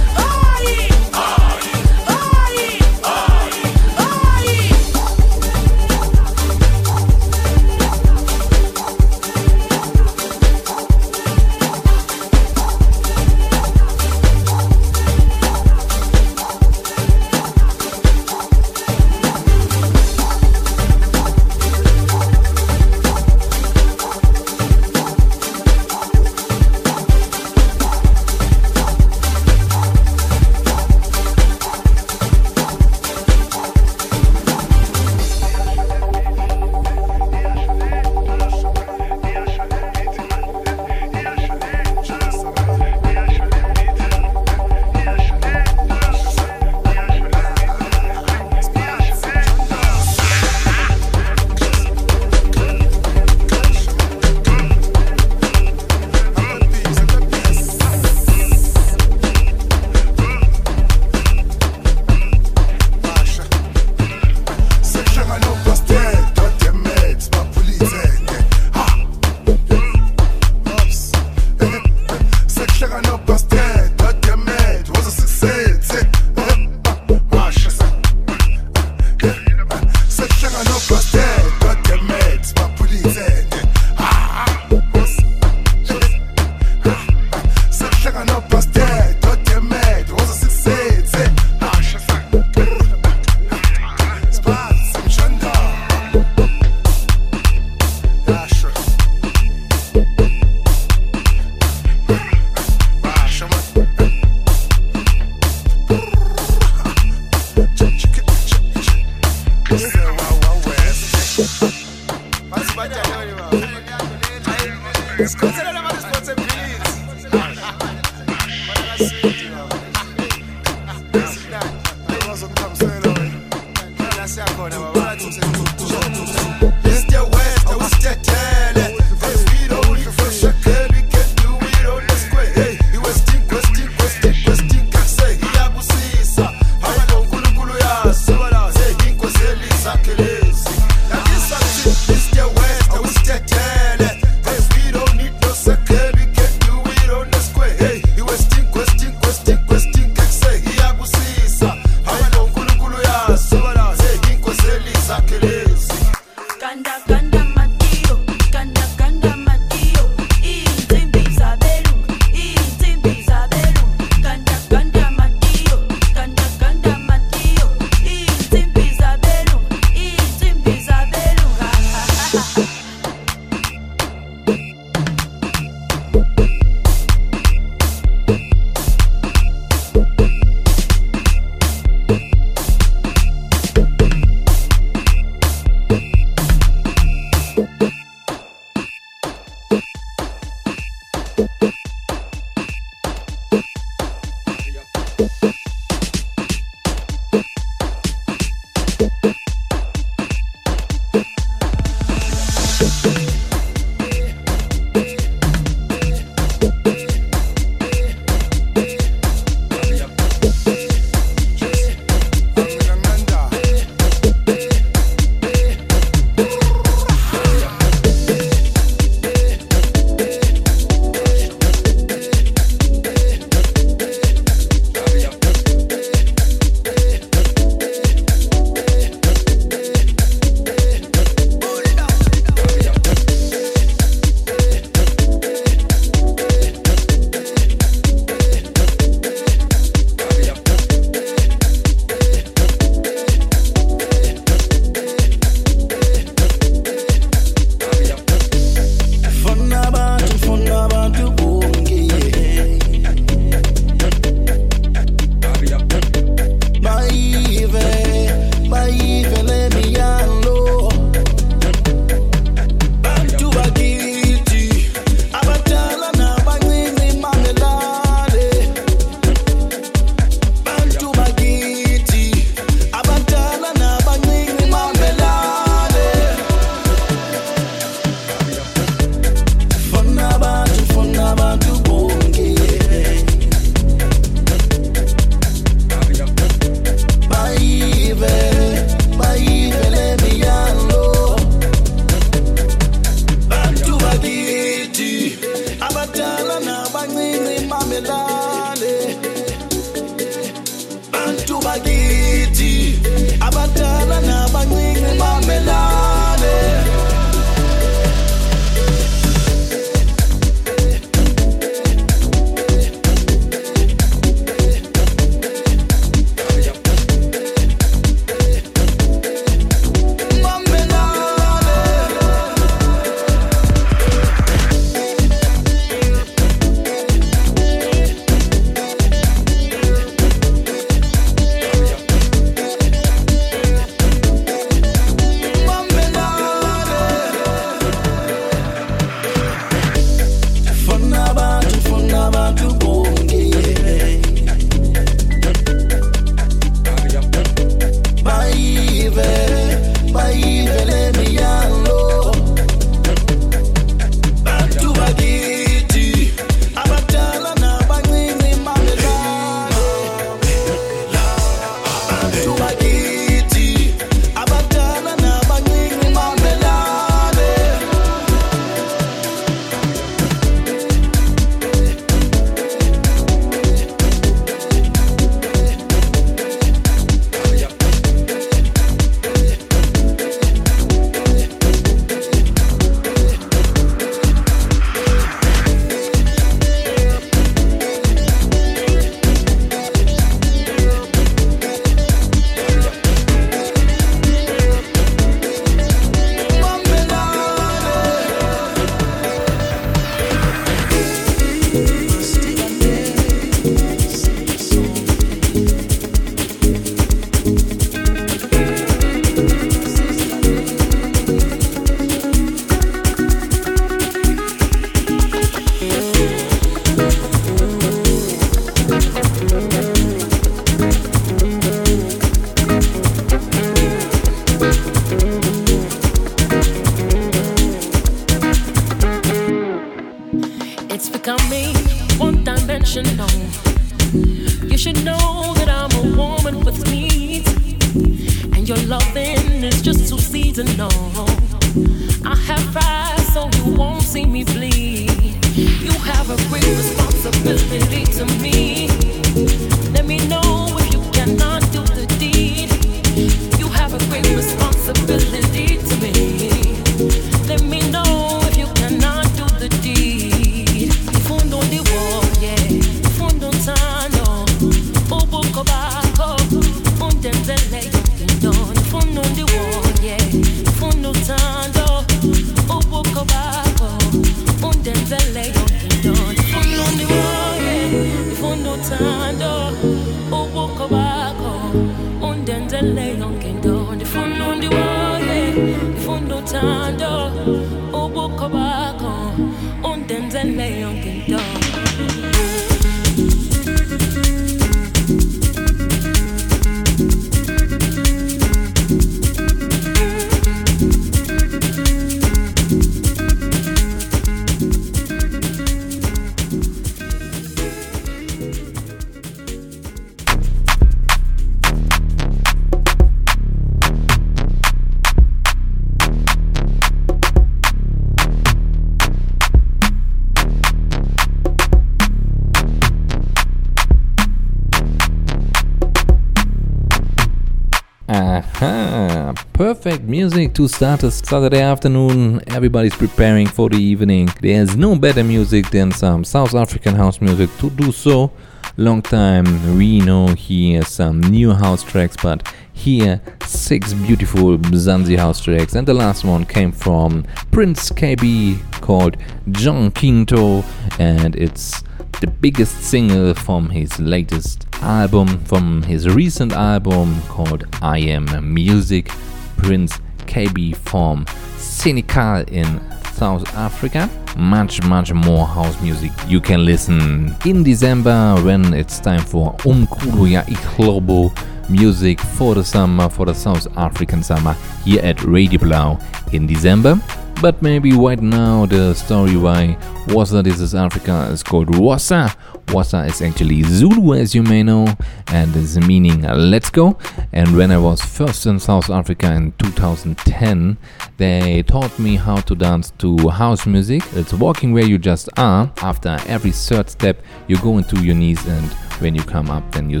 [530.58, 532.40] music to start a Saturday afternoon.
[532.46, 534.28] Everybody's preparing for the evening.
[534.40, 538.30] There's no better music than some South African house music to do so.
[538.76, 539.44] Long time
[539.76, 545.86] we know here some new house tracks, but here six beautiful Mzansi house tracks, and
[545.86, 549.16] the last one came from Prince Kaybee called
[549.48, 550.64] Yonkinto,
[550.98, 551.82] and it's
[552.20, 559.10] the biggest single from his latest album, from his recent album called I Am Music.
[559.58, 561.24] Prince Kaybee from
[561.56, 562.80] Senekal in
[563.12, 564.10] South Africa.
[564.36, 570.30] Much, much more house music you can listen in December when it's time for Umkulo
[570.30, 571.30] Ya Iklobo
[571.70, 574.54] music for the summer, for the South African summer
[574.84, 575.98] here at Radio Blau
[576.32, 577.00] in December.
[577.40, 579.76] But maybe right now the story why
[580.08, 582.34] Woza This is Africa is called Woza.
[582.66, 584.86] Woza is actually Zulu as you may know
[585.28, 586.98] and is meaning uh, let's go.
[587.32, 590.76] And when I was first in South Africa in 2010,
[591.16, 594.02] they taught me how to dance to house music.
[594.12, 595.72] It's walking where you just are.
[595.82, 598.66] After every third step, you go into your knees, and
[599.00, 600.00] when you come up, then you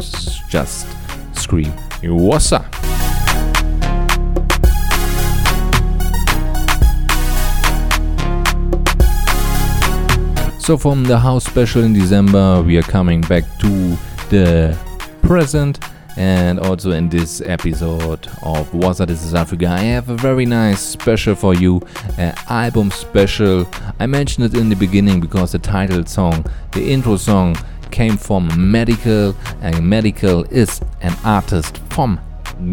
[0.50, 0.88] just
[1.34, 3.15] scream, Woza.
[10.66, 13.68] So, from the house special in December, we are coming back to
[14.30, 14.76] the
[15.22, 15.78] present.
[16.16, 20.80] And also in this episode of Woza This is Africa, I have a very nice
[20.80, 21.82] special for you,
[22.18, 23.64] an album special.
[24.00, 27.56] I mentioned it in the beginning because the title song, the intro song,
[27.92, 32.18] came from Medikal, and Medikal is an artist from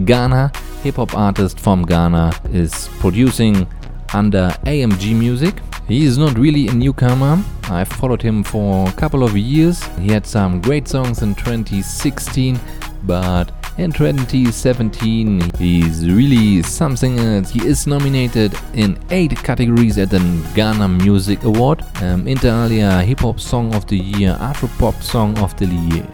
[0.05, 3.67] Ghana, hip hop artist from Ghana, is producing
[4.13, 5.55] under AMG Music.
[5.87, 7.43] He is not really a newcomer.
[7.63, 9.83] I followed him for a couple of years.
[9.99, 12.59] He had some great songs in 2016,
[13.03, 17.49] but in 2017 he's really something else.
[17.49, 20.19] He is nominated in eight categories at the
[20.55, 21.83] Ghana Music Award.
[22.01, 26.07] Um, inter alia, Hip Hop Song of the Year, Afro Pop Song of the Year.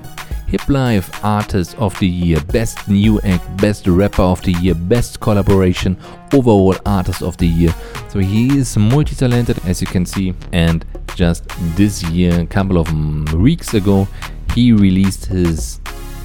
[0.49, 5.19] Hip Life Artist of the Year, Best New Act, Best Rapper of the Year, Best
[5.19, 5.95] Collaboration,
[6.33, 7.73] Overall Artist of the Year.
[8.07, 10.33] So he is multi talented, as you can see.
[10.51, 10.83] And
[11.15, 11.43] just
[11.75, 14.07] this year, a couple of mm, weeks ago,
[14.55, 15.79] he released his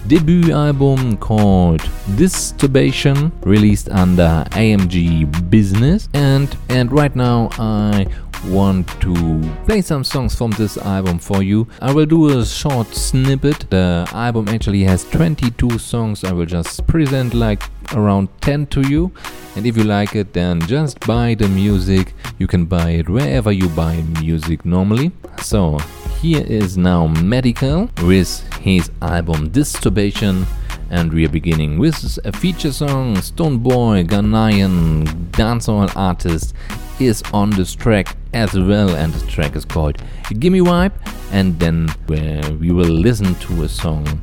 [0.07, 1.83] debut album called
[2.17, 6.09] Disturbation, released under AMG Business.
[6.15, 8.07] And and right now I
[8.51, 11.67] want to play some songs from this album for you.
[11.81, 13.71] I will do a short snippet.
[13.71, 16.25] The album actually has 22 songs.
[16.25, 17.63] I will just present like
[17.95, 19.13] around 10 to you.
[19.57, 22.15] And if you like it, then just buy the music.
[22.39, 25.13] You can buy it wherever you buy music normally.
[25.41, 25.79] So
[26.21, 30.47] here is now Medikal with his album Disturbation.
[30.91, 33.17] And we are beginning with a feature song.
[33.17, 36.55] Stonebwoy, Ghanaian dancehall artist,
[37.01, 40.03] is on this track as well, and the track is called
[40.39, 40.93] Gimme Vibe.
[41.33, 44.21] And then where we will listen to a song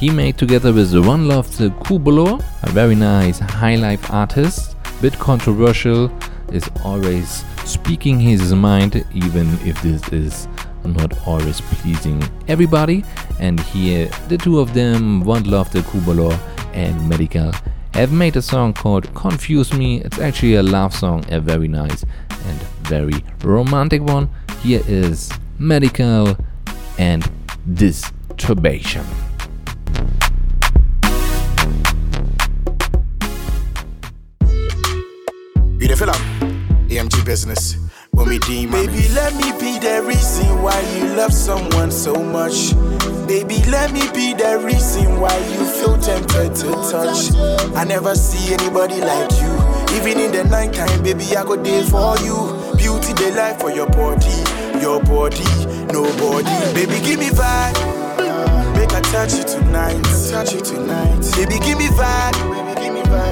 [0.00, 5.12] he made together with the Wanlov the Kubolor, a very nice high life artist, bit
[5.18, 6.10] controversial,
[6.52, 10.48] is always speaking his mind, even if this is
[10.84, 13.04] not always pleasing everybody.
[13.40, 16.32] And here, the two of them, Wanlov the Kubolor
[16.72, 17.54] and Medikal,
[17.94, 20.00] have made a song called Confuse Me.
[20.00, 24.28] It's actually a love song, a very nice and very romantic one.
[24.62, 26.42] Here is Medikal
[26.98, 27.30] and
[27.74, 29.04] Disturbation.
[35.78, 35.88] You?
[35.88, 37.89] AMG um, business.
[38.12, 42.74] When we deem Baby, let me be the reason why you love someone so much.
[43.26, 47.32] Baby, let me be the reason why you feel tempted to touch.
[47.76, 49.52] I never see anybody like you.
[49.96, 52.36] Even in the night time, baby, I go there for you.
[52.76, 54.34] Beauty, the life for your body,
[54.80, 55.44] your body,
[55.92, 56.50] nobody.
[56.74, 57.76] Baby, give me vibe.
[58.74, 61.20] Make I touch you tonight, touch you tonight.
[61.36, 62.60] Baby, give me vibe.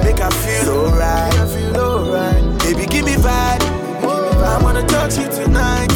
[0.03, 2.59] Make I feel alright, feel alright.
[2.63, 3.78] Baby, give me vibe.
[4.49, 5.89] I wanna touch you tonight.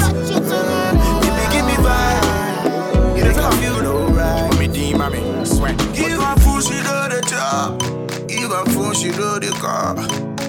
[1.24, 3.16] Baby, give me vibe.
[3.16, 4.50] Make I feel alright.
[4.52, 5.78] When we deem, I mean, sweat.
[5.94, 7.80] Give her food, she know the job.
[8.28, 9.96] Give her phone, she know the car.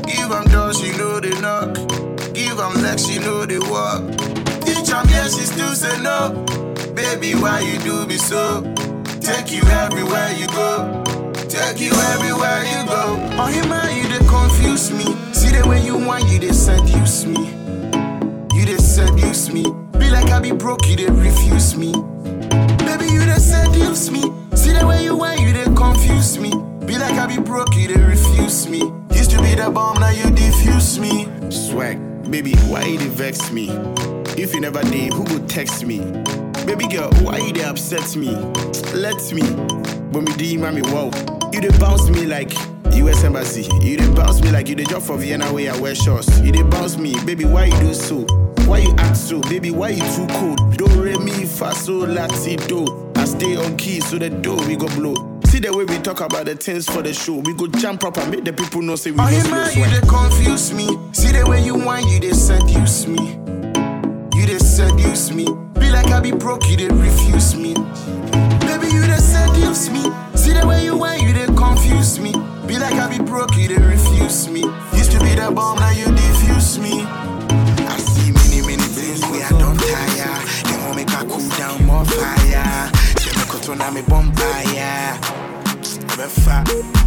[0.07, 1.75] Give them doors, she know the knock.
[2.35, 4.03] Give them legs, she know the walk.
[4.65, 6.45] Teach them yes, she still say no.
[6.95, 8.63] Baby, why you do me so?
[9.21, 11.03] Take you everywhere you go.
[11.49, 13.05] Take you everywhere you go.
[13.39, 15.05] Oh, him man, you they confuse me.
[15.33, 17.64] See the way you want, you they seduce me.
[18.65, 19.63] They seduce me.
[19.99, 21.93] Be like I be broke, you they refuse me.
[21.93, 24.33] Baby, you they seduce me.
[24.57, 26.51] See the way you want, you they confuse me.
[26.87, 28.91] Be like I be broke, you they refuse me.
[29.13, 31.29] Used to be the bomb, now you diffuse me.
[31.51, 31.99] Swag,
[32.31, 33.69] baby, why you dey vex me?
[34.37, 35.99] If you never did, who would text me?
[36.67, 38.35] Baby girl, why you dey upset me?
[38.95, 39.43] Let me,
[40.13, 41.11] when we deem, mommy, wow.
[41.53, 42.53] You dey bounce me like
[42.95, 43.69] US Embassy.
[43.83, 46.39] You dey bounce me like you dey jump for Vienna where I wear shorts.
[46.41, 48.27] You dey bounce me, baby, why you do so?
[48.67, 49.41] Why you act so?
[49.43, 50.77] Baby, why you too cold?
[50.77, 53.13] Do re mi fa so lati do.
[53.17, 55.15] I stay on key so the door we go blow.
[55.47, 57.35] See the way we talk about the things for the show.
[57.37, 59.53] We go jump up and make the people know say we Oh, go yeah, slow
[59.53, 60.99] man, you they confuse me.
[61.13, 63.39] See the way you want, you they seduce me.
[64.35, 65.45] You they seduce me.
[65.79, 67.75] Be like I be broke, you they refuse me.
[68.65, 70.11] Baby, you they seduce me.
[70.35, 72.33] See the way you want, you they confuse me.
[72.67, 74.63] Be like I be broke, you they refuse me.
[74.97, 77.07] Used to be the bomb, now you defuse me.
[79.45, 80.41] I don't tire.
[80.65, 82.91] They want make I cool down more fire.
[83.21, 85.21] She me cut on me bonfire.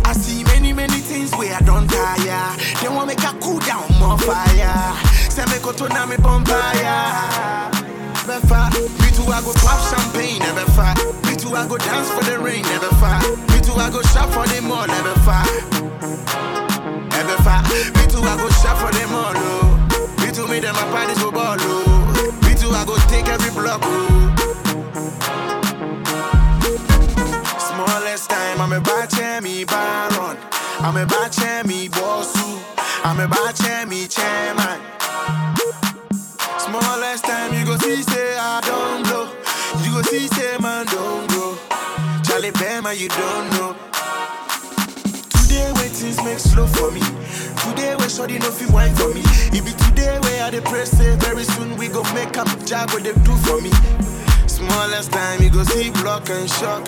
[0.05, 2.57] I see many, many things where I don't tire.
[2.81, 4.93] They want make I cool down more fire.
[5.31, 7.73] Say go to na me bonfire.
[8.27, 8.69] Befa,
[9.01, 10.93] me too I go pop champagne, never far.
[11.25, 13.19] Me too I go dance for the rain, never far.
[13.49, 15.45] Me too I go shop for the mall, never far.
[17.09, 17.63] Never far.
[17.97, 19.77] Me too I go shop for the mall, oh.
[20.19, 21.31] Me too me them my parties go
[52.67, 53.71] job what they do for me.
[54.45, 56.83] Smallest time, you go see block and shock.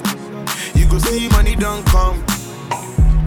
[0.75, 2.19] You go see money don't come.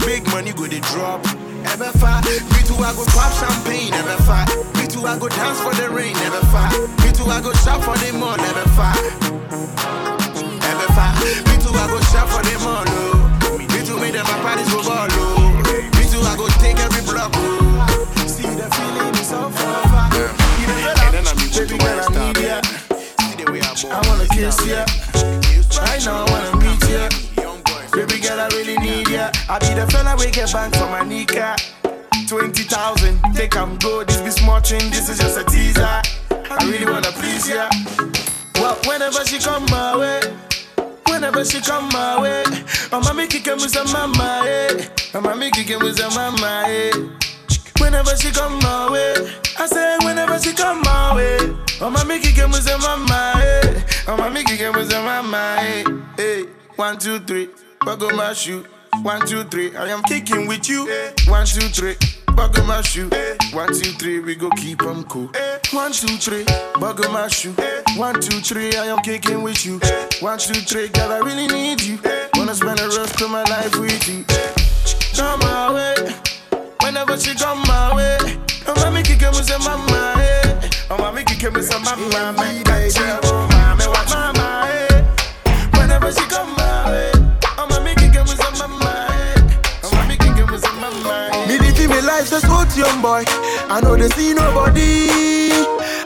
[0.05, 1.25] Big money go they drop.
[1.73, 3.91] Ever far, me too I go pop champagne.
[3.91, 4.45] Never far,
[4.77, 6.13] me too I go dance for the rain.
[6.13, 6.69] Never far,
[7.01, 8.37] me too I go shop for the mall.
[8.37, 8.97] Never far,
[10.69, 11.13] ever far,
[11.49, 12.85] me too I go shop for the mall.
[12.85, 13.57] Oh.
[13.57, 15.09] Me too make them my parties go ball.
[15.09, 15.32] Oh.
[24.43, 24.83] Kiss ya.
[25.79, 27.07] Right now I wanna meet ya.
[27.95, 29.31] Baby girl, I really need ya.
[29.49, 31.55] I be the fella we get back for my nika.
[32.27, 34.09] 20,000, take am good.
[34.09, 35.87] This be small thing, this is just a teaser.
[35.87, 37.71] I really wanna please ya.
[38.57, 40.21] Well, whenever she come my way,
[41.07, 42.43] whenever she come my way,
[42.93, 44.89] oh mommy kick him with a mama, eh.
[45.15, 46.91] Oh mommy kick him with a mama, eh.
[47.83, 49.15] Whenever she come my way,
[49.59, 51.37] I say whenever she come my way,
[51.81, 53.83] oh mommy kick him with a mama, eh.
[54.07, 55.85] Oh mommy kick him with a mama, eh.
[56.17, 56.45] Hey,
[56.77, 57.49] one two three,
[57.85, 58.65] buckle my shoe.
[59.03, 60.87] One two three, I am kicking with you.
[61.27, 61.97] One two three,
[62.37, 63.11] buckle my shoe.
[63.53, 65.31] One two three, we go keep 'em cool.
[65.73, 66.45] One two three,
[66.79, 67.55] buckle my shoe.
[67.97, 69.81] One two three, I am kicking with you.
[70.21, 71.99] One two three, girl, I really need you.
[72.37, 74.25] Wanna spend the rest of my life with you.
[75.17, 75.95] Come my way,
[76.93, 78.19] whenever she come my way.
[78.67, 80.71] Oh, mommy, kick him with some mama, eh.
[80.91, 82.05] Oh, mommy, kick him with some mama,
[82.37, 82.93] me, baby.
[83.25, 85.01] Oh, mommy, watch mama, eh.
[85.79, 87.11] Whenever she come my way.
[87.57, 89.59] Oh, mommy, kick him with some mama, eh.
[89.85, 91.31] Oh, mommy, kick him with some mama.
[91.49, 92.39] the life so
[92.77, 93.25] young boy.
[93.73, 95.09] I know they see nobody.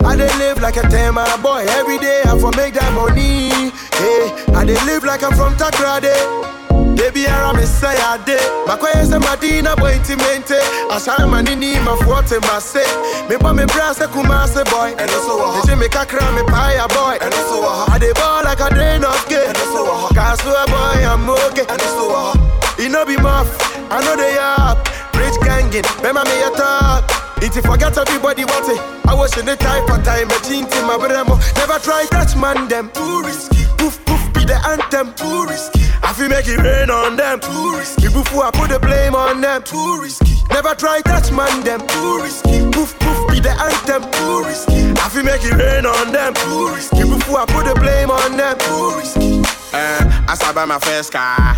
[0.06, 1.66] I dey live like a tema boy.
[1.68, 3.50] Every day I for make that money.
[3.98, 6.55] Hey, I dey live like I'm from Takoradi.
[6.96, 8.40] Baby, I'm a say I did.
[8.64, 10.48] My is Madina intimate.
[10.88, 12.88] I shine my nini my forte my say.
[13.28, 14.96] Me pa me brass a kumase boy.
[14.96, 15.60] And also uh-huh.
[15.60, 15.78] a hot.
[15.78, 17.20] me kakra me paya boy.
[17.20, 17.92] And also a hot.
[17.92, 19.44] I dey ball like a drain of gay.
[19.44, 20.08] And also uh-huh.
[20.08, 20.40] a hot.
[20.40, 21.68] Kasua boy, I'm okay.
[21.68, 22.90] And also a hot.
[22.90, 23.48] No be muff.
[23.92, 24.80] I know they up.
[25.20, 25.84] Rich gangin.
[26.00, 27.04] Remember me a talk.
[27.44, 28.80] It forget everybody what it.
[29.04, 31.36] I was in the type of time, a teen to my bremo.
[31.60, 32.90] Never try touch man them.
[32.96, 33.64] Too risky.
[33.76, 35.12] Poof poof the anthem.
[35.14, 35.80] Too risky.
[36.02, 37.40] I feel make it rain on them.
[37.40, 38.08] Too risky.
[38.08, 39.62] Before I put the blame on them.
[39.62, 40.36] Too risky.
[40.50, 41.86] Never try touch man them.
[41.86, 42.70] Too risky.
[42.70, 44.02] Poof poof be the anthem.
[44.10, 44.92] Too risky.
[45.02, 46.34] I feel make it rain on them.
[46.34, 47.02] Too risky.
[47.02, 48.56] Before I put the blame on them.
[48.58, 49.42] Too risky.
[49.72, 51.56] Uh, as I buy my first car,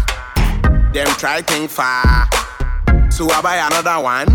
[0.92, 2.28] them try think far.
[3.10, 4.28] So I buy another one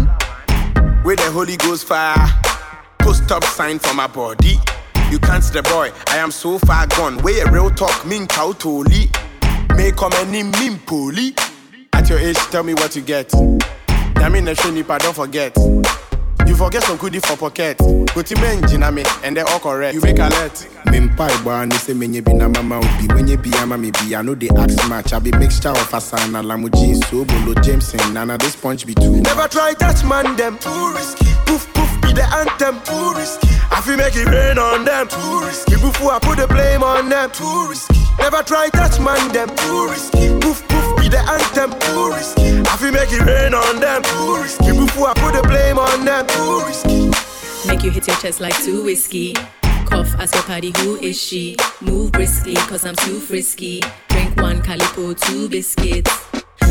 [1.03, 2.15] with the Holy Ghost fire.
[2.99, 4.57] Post up sign for my body.
[5.13, 7.19] You can't see the boy, I am so far gone.
[7.19, 9.11] Where a real talk, mean cow toli.
[9.75, 11.35] May come any mean poli.
[11.93, 13.29] At your age, tell me what you get.
[14.15, 15.55] Damn in the nipa, don't forget.
[16.47, 17.77] You forget some goodie for pocket.
[17.77, 18.61] Go to men,
[18.95, 19.93] me, and they're all correct.
[19.93, 20.67] You make a alert.
[20.87, 23.13] Mimpai boy, ni say menye bi na mama ubi.
[23.13, 25.13] When ye be ama me be, I know the axe match.
[25.13, 29.21] I be mixture of Asana, Lamu jeans, so bolo Jameson, Nana this punch be too.
[29.21, 30.57] Never try touch man them.
[30.57, 31.25] Too risky.
[31.45, 31.82] Poof poof be
[32.15, 32.81] the anthem.
[32.81, 33.49] Too risky.
[33.71, 35.07] I feel make it rain on them.
[35.07, 35.75] Too risky.
[35.81, 37.31] Before I put the blame on them.
[37.31, 37.99] Too risky.
[38.19, 39.49] Never try touch man them.
[39.55, 40.39] Too risky.
[40.39, 41.71] Poof poof be the anthem.
[41.79, 42.61] Too risky.
[42.69, 44.03] I feel make it rain on them.
[44.03, 44.71] Too risky.
[44.71, 46.25] Before I put the blame on them.
[46.27, 47.11] Too risky.
[47.67, 49.33] Make you hit your chest like too whiskey.
[49.85, 51.55] Cough, ask your party who is she.
[51.81, 53.81] Move briskly, cause I'm too frisky.
[54.09, 56.11] Drink one calipo, two biscuits.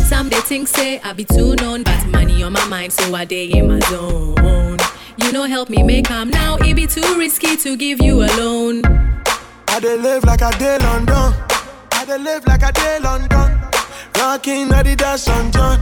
[0.09, 3.25] Some they think say I be too known, but money on my mind, so I
[3.25, 4.72] day in my zone.
[5.19, 6.57] You know, help me make calm now.
[6.61, 8.83] It be too risky to give you a loan.
[9.69, 11.33] I dey live like I dey London.
[11.93, 13.59] I dey live like I dey London.
[14.17, 15.79] Rocking Adidas on John.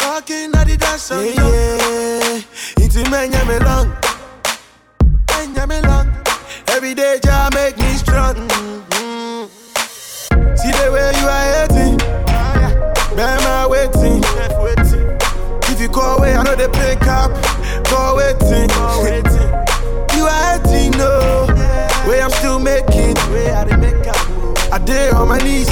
[0.00, 1.52] Rocking Adidas on John.
[1.52, 2.84] Yeah, yeah.
[2.84, 3.88] It's menya me long.
[5.28, 6.08] Menya me long.
[6.68, 8.34] Every day, Jah make me strong.
[8.34, 9.46] Mm-hmm.
[10.56, 11.96] See the way you are hating.
[13.16, 14.22] Bear my waiting.
[15.70, 17.30] If you call away, I know they pick up.
[17.92, 18.72] Call waiting.
[20.16, 21.44] you are hating, no.
[22.08, 23.16] Way I'm still making.
[24.72, 25.68] I dare on my knees.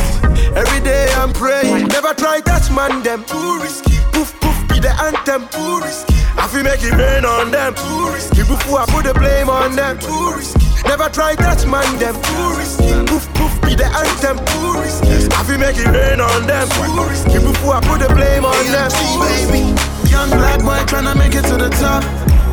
[0.52, 1.88] Every day I'm praying.
[1.88, 3.24] Never try touch man them.
[3.24, 3.96] Too risky.
[4.12, 5.48] Poof poof be the anthem.
[5.48, 6.12] Too risky.
[6.36, 7.74] I feel make it rain on them.
[7.74, 8.42] Too risky.
[8.44, 9.98] Before I put the blame on them.
[9.98, 10.60] Too risky.
[10.86, 12.20] Never try touch man them.
[12.20, 12.92] Too risky.
[13.08, 14.36] Poof poof be the anthem.
[14.44, 15.32] Too risky.
[15.32, 16.68] I feel make it rain on them.
[16.68, 17.40] Too risky.
[17.40, 18.90] Before I put the blame on them.
[18.92, 19.99] Too baby.
[20.10, 22.02] Young black boy tryna make it to the top.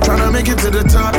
[0.06, 1.14] Tryna make it to the top.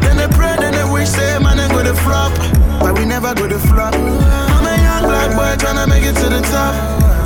[0.00, 2.32] Then they pray, then they wish, say, man, ain't gonna flop.
[2.80, 3.92] But we never go to flop.
[3.94, 6.72] I'm a young black boy tryna make it to the top.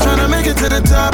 [0.02, 1.12] Tryna make it to the top.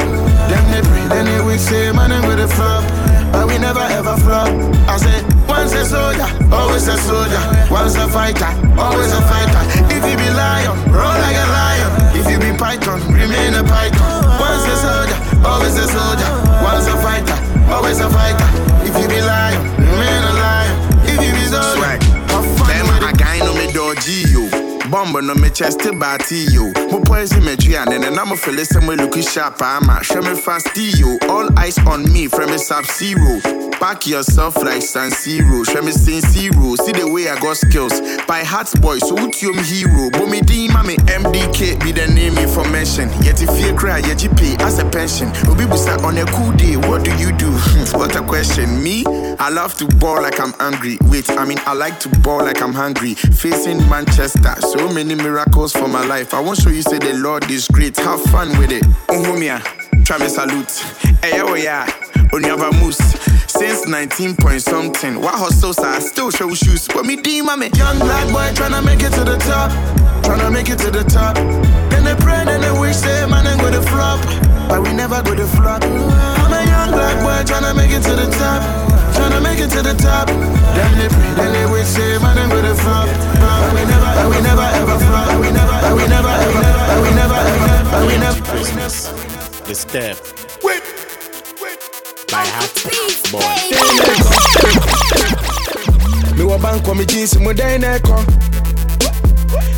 [0.49, 2.83] Then they pray, then they wish, say, man, ain't gonna flop.
[3.31, 4.49] But we never ever flop.
[4.89, 7.41] I say, once a soldier, always a soldier.
[7.69, 9.63] Once a fighter, always a fighter.
[9.91, 11.91] If you be lion, roll like a lion.
[12.17, 14.39] If you be python, remain a python.
[14.39, 16.50] Once a soldier, always a soldier.
[17.01, 17.33] Fighter,
[17.71, 18.45] always a fighter.
[18.85, 20.75] If you be lion, remain a lion.
[21.03, 21.99] If you be soldier, Swag.
[22.67, 23.71] Bema a no me
[24.31, 24.70] yo.
[24.89, 26.71] Bomber no me chest bati yo.
[26.91, 29.57] Mo poison me tree and then I'm a feel somewhere looking sharp.
[29.61, 31.17] Ah, I'm a show me fast yo.
[31.29, 33.61] All eyes on me from a sub zero.
[33.81, 35.65] Pack yourself like San Siro.
[35.67, 36.75] Show me Sin Zero.
[36.75, 37.99] See the way I got skills.
[38.27, 40.13] By hearts boy, so you hero.
[40.29, 43.09] Me D mami MDK be the name information.
[43.23, 45.29] Yet if you cry, yet you pay as a pension.
[45.49, 47.49] Obi busa on a cool day, what do you do?
[47.97, 48.83] what a question.
[48.83, 49.03] Me,
[49.39, 50.99] I love to ball like I'm angry.
[51.09, 53.15] Wait, I mean I like to ball like I'm hungry.
[53.15, 56.33] Facing Manchester, so many miracles for my life.
[56.33, 57.97] I won't show you say the Lord is great.
[57.97, 58.83] Have fun with it.
[59.07, 59.59] Uhumia,
[60.05, 60.71] try me salute.
[61.21, 61.85] Hey, oh yeah,
[62.31, 63.03] Onyaba Moose.
[63.51, 66.87] Since 19 point something, what hustles I still show shoes.
[66.87, 67.75] But me D mami.
[67.77, 69.71] Young black boy tryna make it to the top.
[70.23, 71.35] Tryna make it to the top.
[71.91, 74.23] Then they pray, then they wish, say, man, ain't gonna flop.
[74.69, 75.83] But we never go to flop.
[75.83, 79.00] I'm a young black boy tryna make it to the top.
[79.21, 80.27] Tryna make it to the top.
[80.27, 83.05] Then they pray, then they wish, say, man, ain't gonna flop.
[83.05, 85.27] But we never, but we never ever flop.
[85.29, 88.41] But we never, but we never ever, but we never ever, but we never.
[88.51, 89.13] Business.
[89.67, 90.17] The step.
[90.63, 90.81] Wait.
[92.31, 92.73] My hat.
[93.29, 93.45] Boy.
[96.35, 98.25] Me wa bank on me jeans, mo day na ko.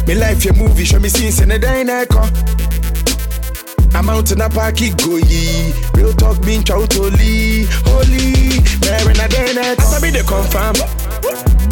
[0.08, 2.24] Me life your movie, show me scenes in the day na ko.
[3.96, 5.74] I'm out in a parky go ye.
[5.94, 8.44] Real talk being chow holy, holy.
[10.14, 10.76] the confirm.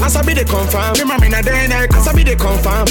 [0.01, 0.93] As I be the confirm.
[0.97, 1.93] Me mommy na day neck.
[1.93, 2.87] As I be the confirm.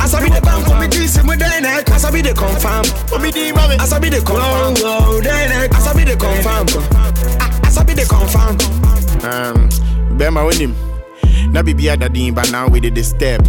[0.00, 1.90] As I be the bank for me juice in my day neck.
[1.90, 2.84] As I be the confirm.
[3.10, 3.76] For me the mommy.
[3.80, 4.74] As I be the confirm.
[4.78, 5.74] Whoa, day neck.
[5.74, 6.66] As I be the confirm.
[6.94, 8.54] Ah, As I be the confirm.
[9.26, 10.93] Um, Bema win him.
[11.54, 13.40] Na bibi ada din, but now we did the step.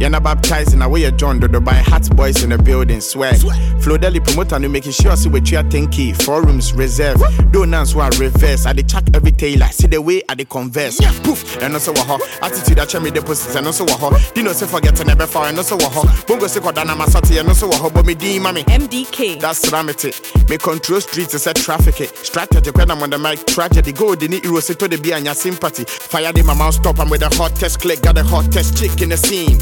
[0.00, 3.36] Yana baptized in a way John Dodo by hot boys in the building swag.
[3.80, 6.12] Flo Deli promoter no making sure see what you are thinking.
[6.12, 7.22] Four rooms reserved.
[7.52, 8.66] Dance one reverse.
[8.66, 9.66] I dey check every tailor.
[9.66, 10.98] See the way I dey converse.
[11.22, 12.18] Poof, and also waho.
[12.42, 14.34] Attitude that me deposits and also waho.
[14.34, 16.26] Dino say forget to never far and also waho.
[16.26, 17.94] Bongo say kodana masati and also waho.
[17.94, 18.64] But me di mami.
[18.64, 19.40] MDK.
[19.40, 20.10] That's Ramity.
[20.50, 22.10] Me control streets is a traffic.
[22.16, 23.46] Strategy when I'm on the mic.
[23.46, 23.92] Tragedy.
[23.92, 24.50] Go the need to
[24.88, 25.84] the be and your sympathy.
[25.84, 26.98] Fire the mouth stop.
[26.98, 28.02] I'm with the hottest click.
[28.02, 29.60] Got the hottest chick in the scene.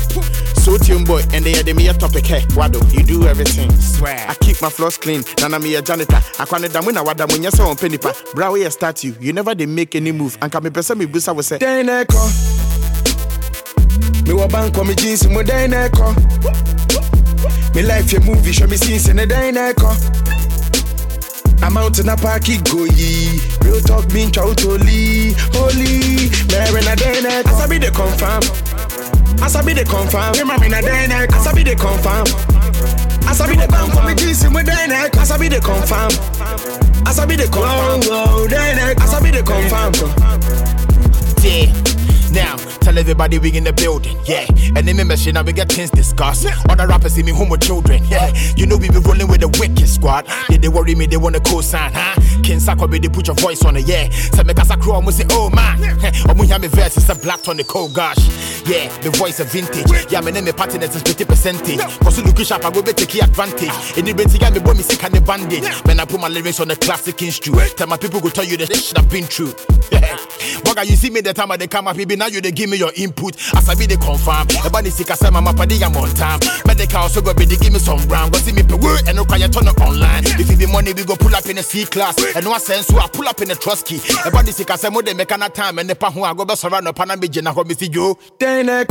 [0.63, 2.27] So tune boy and they had me a topic.
[2.27, 3.71] Hey, Wado, you do everything.
[3.73, 4.27] Swear.
[4.29, 5.23] I keep my floors clean.
[5.41, 6.21] Nana me a janitor.
[6.39, 8.13] I can't damina wada when you saw on penny pa.
[8.35, 9.15] Brow you start you.
[9.21, 10.39] You never they make any move.
[10.41, 11.59] And come me person me busa was say.
[11.59, 12.09] Day neck.
[14.27, 15.93] Me wa bank for me jeans in my day neck.
[17.75, 19.77] Me life your movie show me scenes in the day neck.
[21.63, 23.41] I'm out in a parky go ye.
[23.63, 26.31] Real talk mean chow holy, holy.
[26.49, 27.47] Mary in a day neck.
[27.47, 28.43] As I be the confirm.
[29.43, 30.33] As I be the confirm.
[30.33, 31.33] Me mama in a day neck.
[31.33, 32.27] As I be the confirm.
[33.29, 34.63] As I be the for me jeans in my.
[34.63, 36.11] As I be the confirm.
[37.07, 38.01] As I be the confirm.
[38.03, 39.01] Whoa, day neck.
[39.01, 39.93] As I be the confirm.
[41.43, 41.73] Yeah.
[42.33, 44.47] Now, tell everybody we in the building, yeah.
[44.81, 46.47] Me machine, now we get things discussed.
[46.69, 48.33] Other rappers see me home with children, yeah.
[48.57, 50.27] You know we be rolling with the wicked squad.
[50.49, 52.21] Yeah, they worry me, they wanna co-sign, huh?
[52.43, 54.09] King Sako be they put your voice on it, yeah.
[54.11, 55.79] So kasa crew, almost say, oh man.
[56.31, 58.19] Omu hear me verse, it's a black on the oh, cold gosh.
[58.67, 59.87] Yeah, the voice of vintage.
[60.11, 61.81] Yeah, me name me partners is 50 percentage.
[62.01, 63.99] Cause you look sharp, I go be take advantage.
[63.99, 65.65] In the me boy me sick and the bandage.
[65.85, 68.57] When I put my lyrics on the classic instrument, tell my people go tell you
[68.57, 69.55] the shit I've been through.
[69.93, 70.19] Yeah.
[70.65, 72.71] Bugger, you see me the time I they come up, baby, now you they give
[72.71, 73.37] me your input.
[73.55, 74.47] As I be the confirm.
[74.59, 76.41] Everybody sick, I say my padi, I'm on time.
[76.67, 78.33] Medikal also go be they give me some ground.
[78.33, 80.25] Go see me per word and no cry, turn it online.
[80.25, 82.17] If it be money, we go pull up in a C class.
[82.35, 84.01] And no sense, so I pull up in a trust key.
[84.21, 85.79] Everybody sick, I say more they make an time.
[85.79, 88.17] And the pa who I go best around the panamiji, na homi see you.
[88.39, 88.89] Day neck.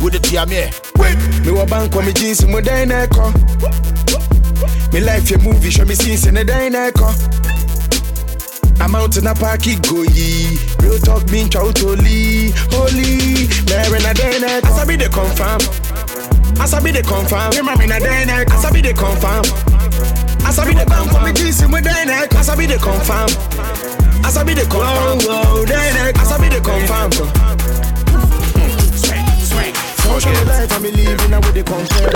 [0.00, 0.56] With the tear me.
[0.58, 0.70] Eh?
[1.44, 3.10] Me wa bank for me jeans in my day neck.
[4.92, 6.94] Me life your movie show me scenes in the day neck.
[8.80, 10.58] I'm out in a parky go ye.
[10.80, 12.52] Real talk mean chow holy.
[13.66, 14.64] Mary in a day neck.
[14.64, 15.60] As I be the confirm.
[16.60, 17.50] As I be the confirm.
[17.50, 18.50] Me mama in a day neck.
[18.50, 19.44] As I be the confirm.
[20.46, 21.80] As I be the for me jeans in my.
[21.80, 23.28] As I be the confirm.
[24.24, 25.18] As I be the confirm.
[25.26, 26.18] Whoa, day neck.
[26.18, 27.10] As I be the confirm.
[30.08, 32.10] Social life I'm living now with the compare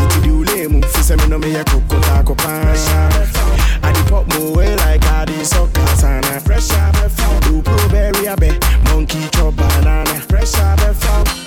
[0.00, 4.26] Iti di ule mu fisa me no me ya koko tako pan I di pop
[4.34, 9.28] mo way like I di soccer sana Fresh up and fall Do blueberry abe Monkey
[9.30, 10.14] chop banana.
[10.28, 10.96] Fresh up and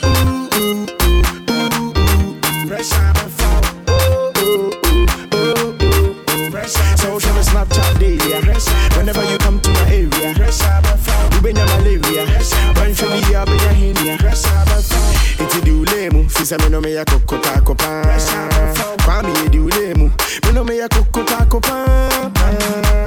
[0.06, 2.68] Ooh, ooh, ooh, ooh, ooh.
[2.68, 6.52] Fresh up and fall Ooh, ooh, ooh, ooh, ooh.
[6.52, 8.34] Fresh up Social and Snapchat daily.
[8.98, 10.34] Whenever you come to my area.
[10.36, 12.26] Fresh up and fall You been your malaria
[12.76, 15.23] Run for me ya be your hinia Fresh up and fall
[15.54, 16.24] Iti di ule mu.
[16.30, 18.04] Fisa me no me ya koko tako pan
[19.06, 20.10] Kwami ye di ule mu.
[20.46, 22.32] Me no me ya koko tako pan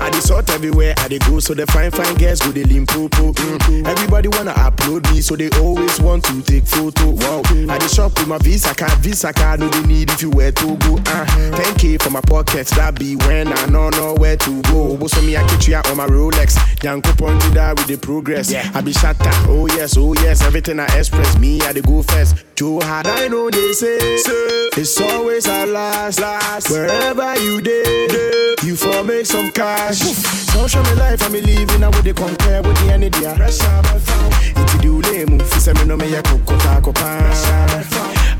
[0.00, 0.94] I dey sort everywhere.
[0.98, 3.86] I dey go So the fine fine girls go dey limpopo mm.
[3.86, 7.10] Everybody wanna upload me So they always want to take photo.
[7.10, 7.42] Wow.
[7.68, 8.92] I dey shop with my Visa card.
[9.00, 10.94] Visa card no dey need if you wear to go.
[10.96, 11.26] Uh.
[11.58, 14.92] 10k for my pocket That be when I know know where to go.
[14.92, 16.56] Obo so me I catch you on my Rolex.
[16.84, 18.50] Yanko point to that with the progress.
[18.50, 18.70] Yeah.
[18.74, 19.30] I be shatter.
[19.50, 20.42] Oh yes oh yes.
[20.42, 23.98] Everything I express Me I dey go first Joe hard I know they say
[24.76, 26.70] It's always our last last.
[26.70, 29.98] Wherever you dey You for make some cash.
[30.52, 33.34] So show me life I'm living I would they compare with the any dia
[34.56, 37.22] Iti di ule mu Fisa me no me ya tako pan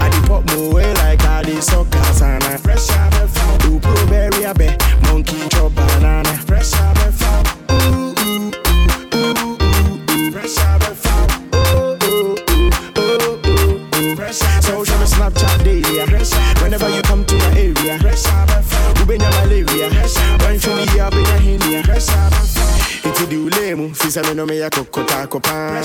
[0.01, 3.78] I di pop mo way like I di soccer sana Fresh up and fall Do
[3.81, 6.32] blueberry abe Monkey chop banana.
[6.47, 8.51] Fresh up and fall Ooh, ooh,
[9.14, 9.56] ooh, ooh,
[10.10, 10.31] ooh.
[10.32, 10.86] Fresh up
[15.27, 16.62] Snapchat daily.
[16.62, 17.98] Whenever you come to my area.
[18.98, 19.90] You been your malaria?
[19.90, 23.94] Run for me up in your hinia Fresh up and fall Iti di ule mu
[23.94, 25.82] Fisa me no me ya koko tako pan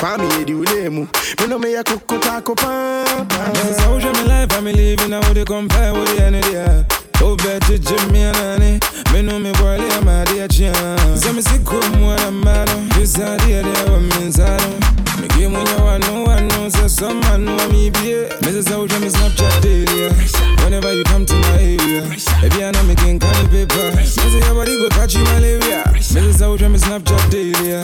[0.00, 1.06] Kwami ye di ule mu
[1.40, 5.20] Me no me ya koko tako pan This is how me life I'm living I
[5.28, 6.86] would compare with the energy.
[7.20, 8.80] Oh better Jimmy and Annie.
[9.12, 12.68] Me know me boy I'm my dear chance So me see come what I'm mad
[12.94, 16.72] This idea there what means I don't Me give me your one no one knows
[16.74, 20.14] So some man know me be Me say how me Snapchat daily.
[20.62, 22.06] Whenever you come to my area
[22.46, 25.82] If you know me can carry paper Me say your body go catch you malaria
[25.92, 27.82] Me say how me Snapchat daily.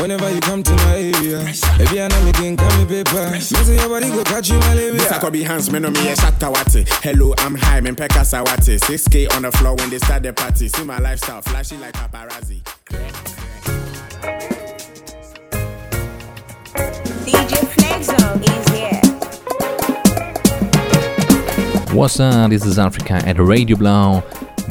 [0.00, 1.38] Whenever you come to my area,
[1.78, 3.30] baby, I know me can me paper.
[3.30, 4.92] Me say your body go catch you malaria.
[4.92, 6.86] This a could be hands, me no me a shatta wati.
[7.02, 8.78] Hello, I'm high, me peka sawati.
[8.78, 10.68] 6K on the floor when they start the party.
[10.68, 12.62] See my lifestyle, flashing like paparazzi.
[12.90, 13.04] DJ
[14.20, 14.63] Flexo
[21.94, 22.50] What's up?
[22.50, 24.22] This is Africa at Radio Blau.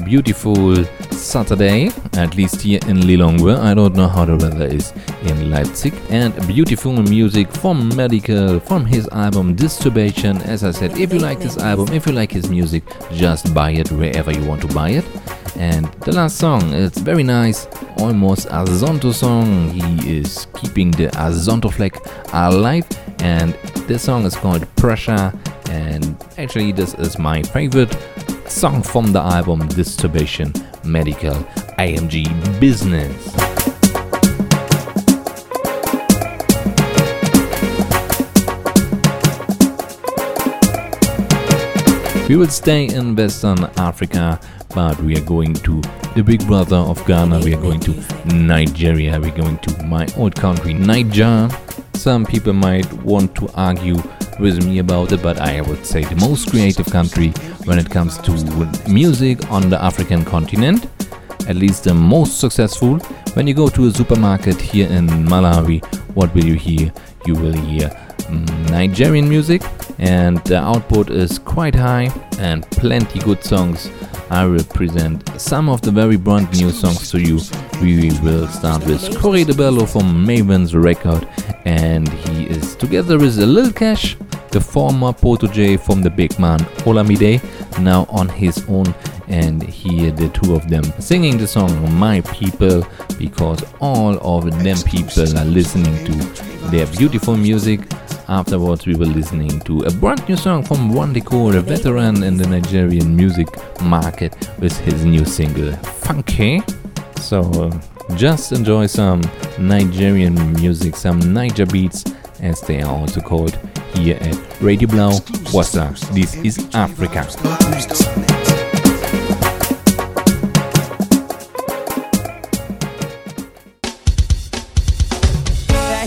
[0.06, 3.58] Beautiful Saturday, at least here in Lilongwe.
[3.58, 4.92] I don't know how the weather is
[5.24, 5.94] in Leipzig.
[6.10, 10.42] And beautiful music from Medikal from his album Disturbation.
[10.42, 12.84] As I said, if you like this album, if you like his music,
[13.14, 15.06] just buy it wherever you want to buy it.
[15.56, 19.70] And the last song, it's very nice, almost Azonto song.
[19.70, 21.98] He is keeping the Azonto flag
[22.34, 22.86] alive,
[23.24, 23.54] and
[23.88, 25.34] this song is called Pressure.
[25.70, 27.96] And actually, this is my favorite
[28.48, 30.52] song from the album Disturbation
[30.84, 31.42] Medikal
[31.78, 32.28] AMG
[32.60, 33.34] Business.
[42.28, 44.40] We will stay in Western Africa,
[44.74, 45.82] but we are going to
[46.16, 47.40] the big brother of Ghana.
[47.40, 47.94] We are going to
[48.34, 49.20] Nigeria.
[49.20, 51.52] We're going to my old country, Naija.
[51.96, 53.96] Some people might want to argue
[54.40, 57.30] with me about it, but I would say the most creative country
[57.66, 58.32] when it comes to
[58.90, 60.88] music on the African continent.
[61.48, 62.98] At least the most successful.
[63.36, 65.84] When you go to a supermarket here in Malawi,
[66.16, 66.92] what will you hear?
[67.26, 67.90] You will hear
[68.28, 69.62] Mm, Nigerian music,
[70.00, 72.10] and the output is quite high
[72.40, 73.90] and plenty good songs.
[74.30, 77.40] I will present some of the very brand new songs to you.
[77.82, 81.28] We will start with Korede Bello from Mavin's record,
[81.66, 84.16] and he is together with Lil Kesh,
[84.50, 87.42] the former protege from the big man Olamide,
[87.80, 88.94] now on his own.
[89.28, 92.86] And here the two of them singing the song My People
[93.18, 96.12] because all of them people are listening to
[96.70, 97.82] their beautiful music.
[98.30, 102.38] Afterwards, we were listening to a brand new song from Wande Coal, a veteran in
[102.38, 103.48] the Nigerian music
[103.82, 106.62] market, with his new single Funky.
[107.18, 109.22] So, uh, just enjoy some
[109.60, 112.04] Nigerian music, some Naija beats,
[112.42, 113.58] as they are also called
[113.94, 115.18] here at Radio Blau.
[115.52, 115.96] What's up?
[116.14, 117.24] This is Africa.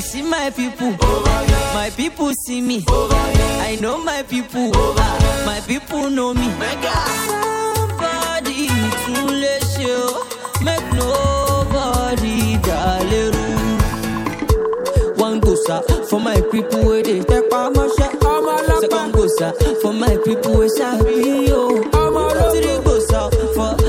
[0.06, 0.92] See my people,
[1.74, 2.84] my people see me.
[2.88, 4.70] I know my people,
[5.44, 6.48] my people know me.
[7.26, 8.68] Somebody
[9.02, 9.12] to
[9.42, 10.24] let show,
[10.62, 13.46] make nobody daleru.
[15.18, 18.12] One gosa for my people where they take my shot.
[18.80, 19.52] Second gosa
[19.82, 21.82] for my people where sabi yo.
[21.82, 22.82] Three oh.
[22.84, 23.85] gosa for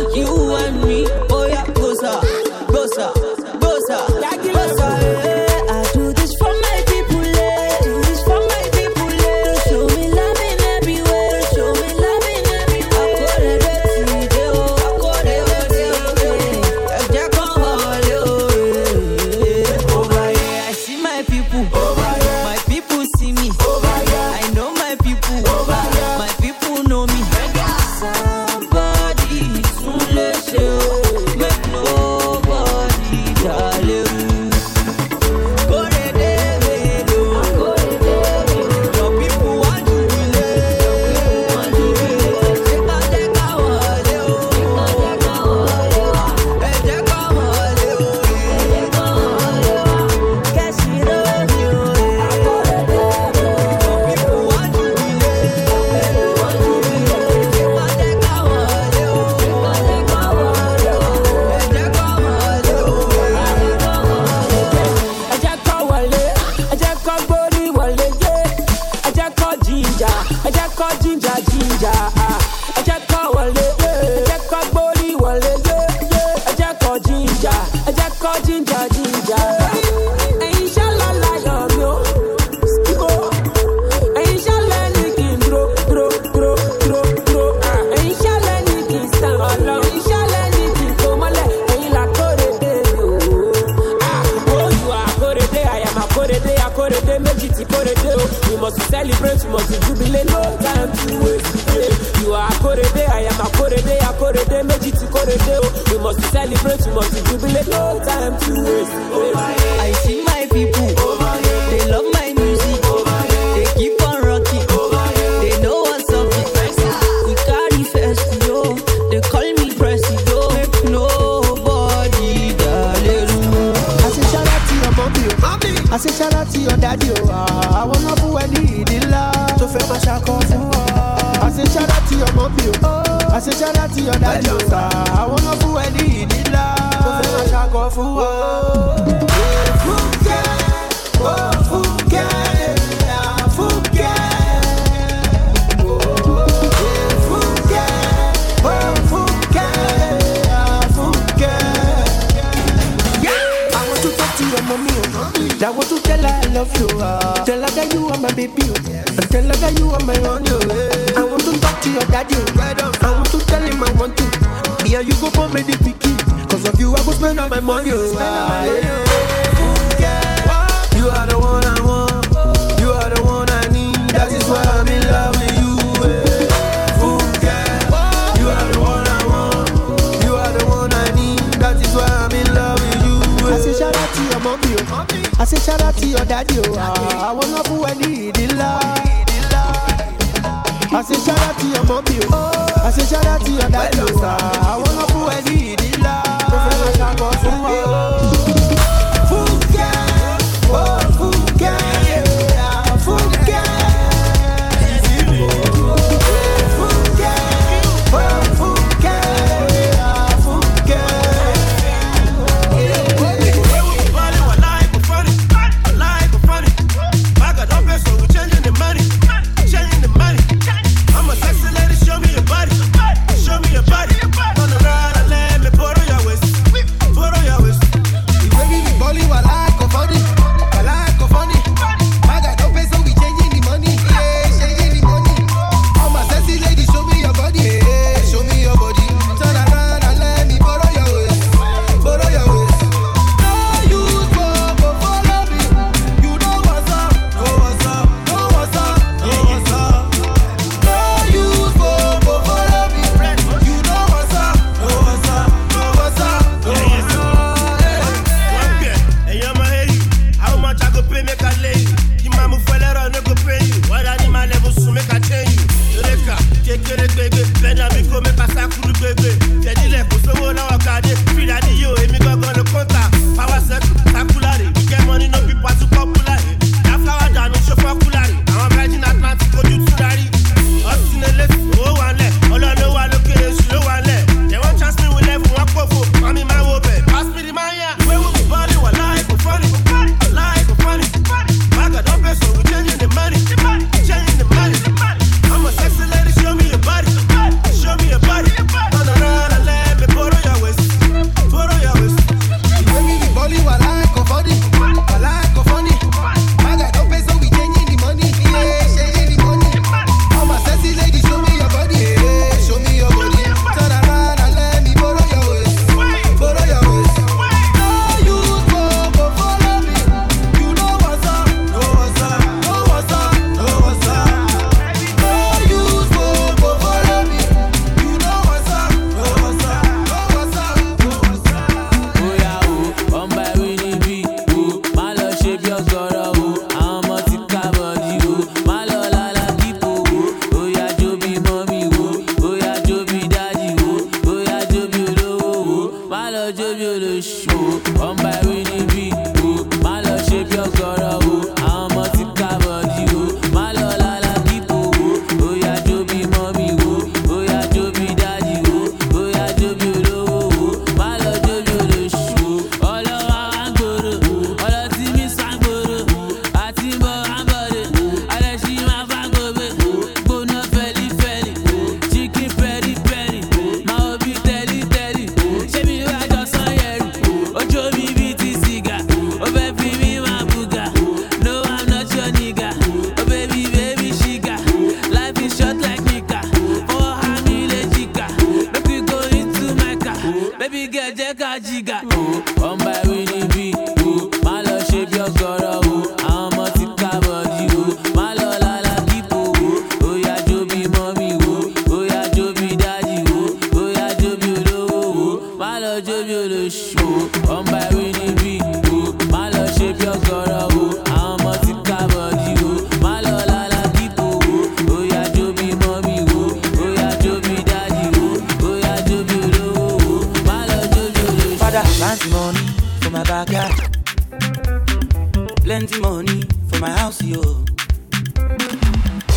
[427.18, 427.66] see you.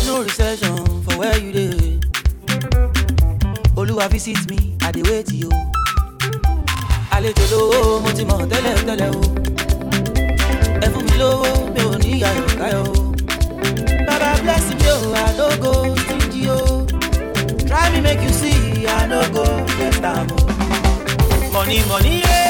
[0.05, 1.99] No recession for where you dey.
[3.75, 5.49] Oluwa visit me, I dey wait you.
[7.11, 9.21] Àlejò lówó mo ti mọ̀ tẹ́lẹ̀ tẹ́lẹ̀ o.
[10.85, 12.93] Ẹ fún mi lówó mi ò ní ayọ̀ káyọ̀ o.
[14.07, 15.71] Baba bless me o, I no go
[16.01, 16.59] stingy o.
[17.69, 19.43] Try me make you see, I no go
[19.77, 20.39] get am o.
[21.53, 22.40] Money money yeah.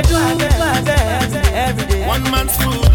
[0.00, 2.06] I do, I do, I do, every day.
[2.06, 2.89] One man's food.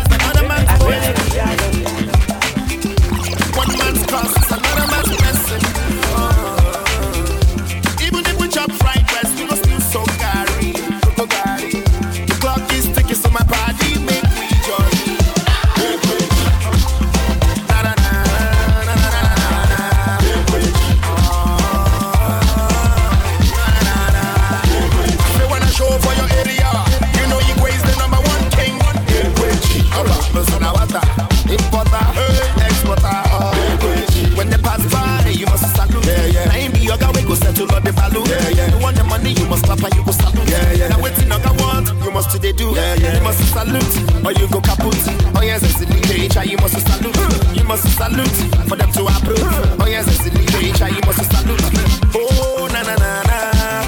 [42.46, 42.70] they do.
[42.76, 43.18] Yeah, yeah.
[43.18, 44.94] You must salute, or you go kaput.
[45.34, 46.46] Oh yes, it's in the nature.
[46.46, 47.58] You must salute.
[47.58, 48.40] You must salute
[48.70, 49.82] for them to approve.
[49.82, 50.90] Oh yes, it's in the nature.
[50.94, 51.66] You must salute.
[52.14, 53.38] Oh na na na na.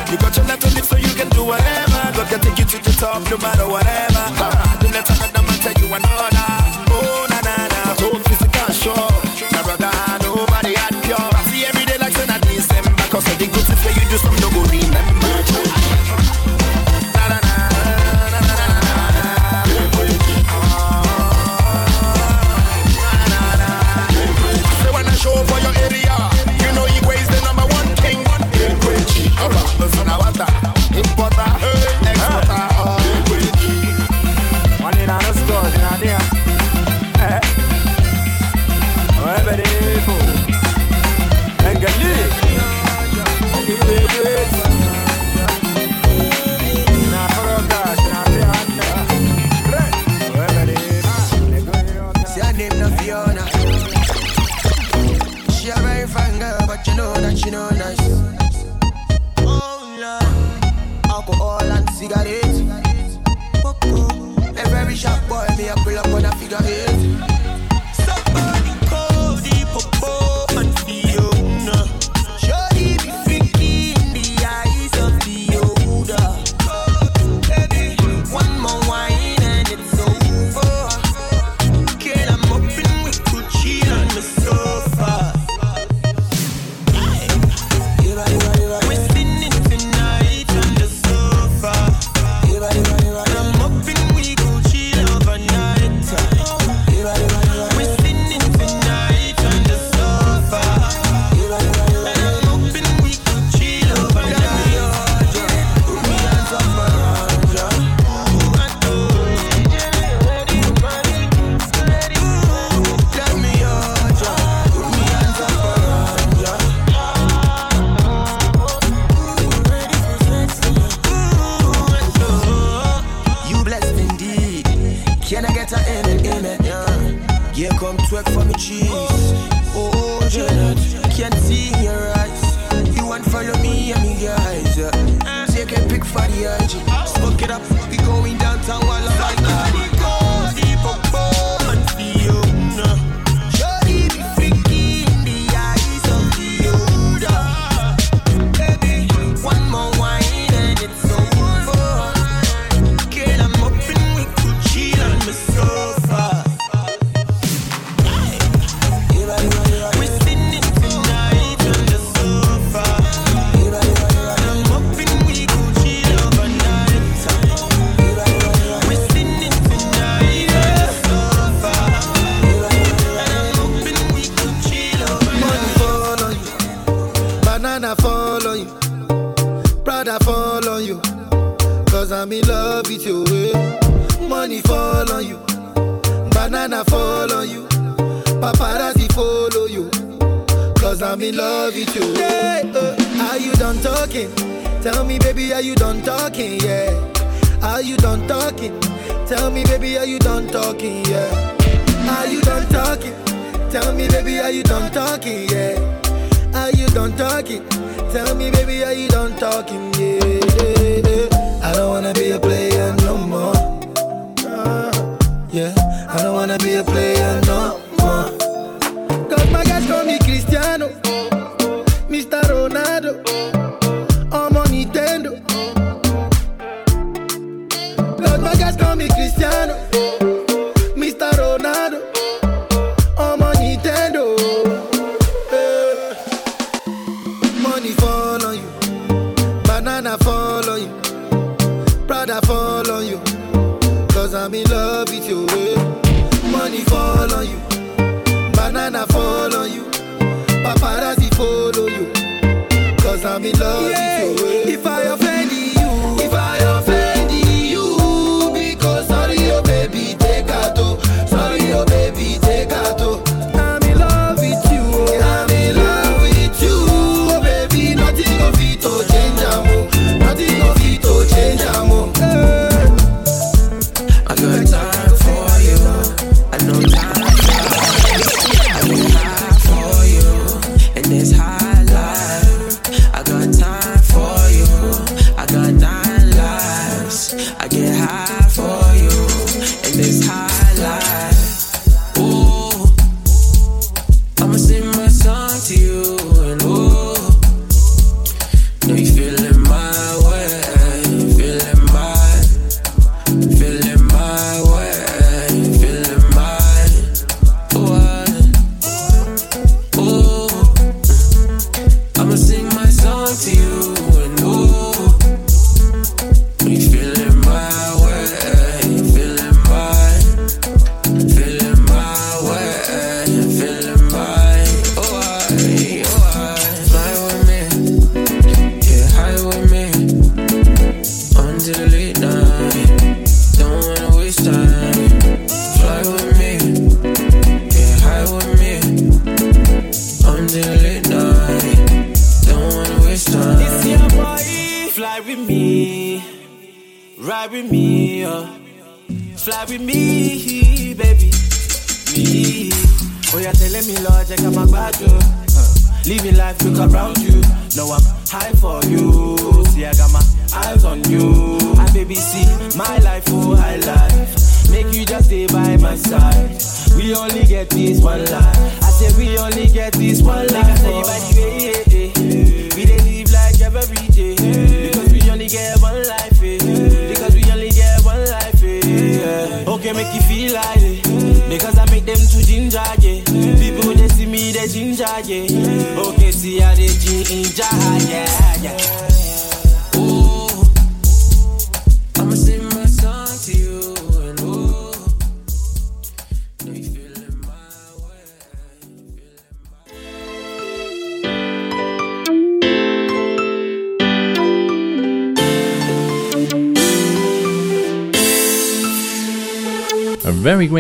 [0.09, 2.01] You got your life lips, so you can do whatever.
[2.17, 4.25] God can take you to the top, no matter whatever.
[4.41, 6.76] Uh, don't let another man tell you another.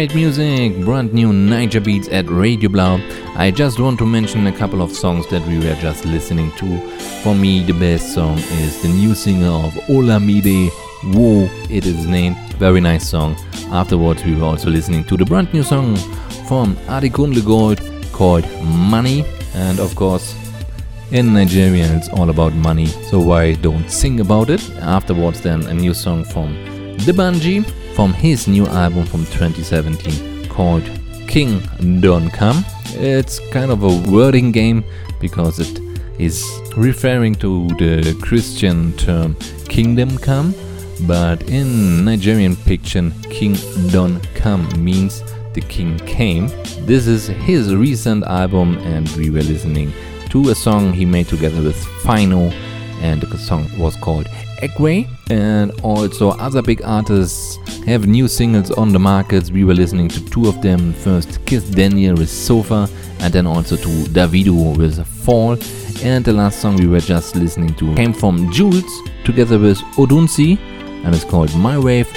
[0.07, 2.99] great music, brand new Naija beats at Radio Blau.
[3.35, 6.79] I just want to mention a couple of songs that we were just listening to.
[7.23, 10.69] For me, the best song is the new single of Olamide.
[11.13, 12.37] Whoa, it is named.
[12.57, 13.35] Very nice song.
[13.71, 15.95] Afterwards, we were also listening to the brand new song
[16.47, 17.81] from Adekunle Gold
[18.13, 19.25] called Money.
[19.55, 20.35] And of course,
[21.11, 24.61] in Nigeria, it's all about money, so why don't sing about it?
[24.79, 26.53] Afterwards, then a new song from
[27.05, 27.65] The Bungee
[27.97, 30.83] from his new album from 2017 called
[31.27, 31.63] King
[31.99, 32.63] Don't Come.
[32.89, 34.83] It's kind of a wording game
[35.19, 35.79] because it
[36.19, 36.45] is
[36.75, 39.33] referring to the Christian term
[39.67, 40.53] kingdom come,
[41.07, 43.55] but in Nigerian fiction, King
[43.89, 45.23] Don Come means
[45.55, 46.49] the king came.
[46.85, 49.91] This is his recent album, and we were listening
[50.29, 52.53] to a song he made together with Final
[53.01, 54.27] and the song was called
[54.61, 55.07] Egway.
[55.29, 59.51] And also other big artists have new singles on the markets.
[59.51, 60.93] We were listening to two of them.
[60.93, 65.57] First Kiss Daniel with Sofa and then also to Davido with Fall.
[66.03, 70.57] And the last song we were just listening to came from Juls together with Odunsi
[71.03, 72.07] and it's called My Wave.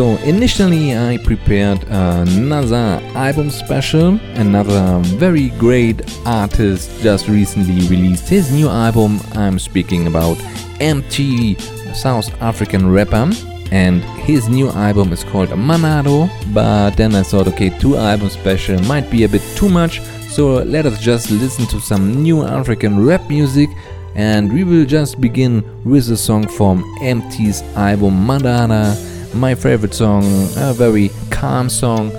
[0.00, 4.18] So initially I prepared another album special.
[4.32, 9.20] Another very great artist just recently released his new album.
[9.32, 10.38] I'm speaking about
[10.80, 11.60] Emtee,
[11.94, 13.30] South African rapper.
[13.72, 16.30] And his new album is called Manando.
[16.54, 20.00] But then I thought, okay, two album special might be a bit too much.
[20.30, 23.68] So let us just listen to some new African rap music
[24.14, 28.96] and we will just begin with a song from Emtee's album Manando,
[29.34, 30.24] my favorite song,
[30.56, 32.12] a very calm song,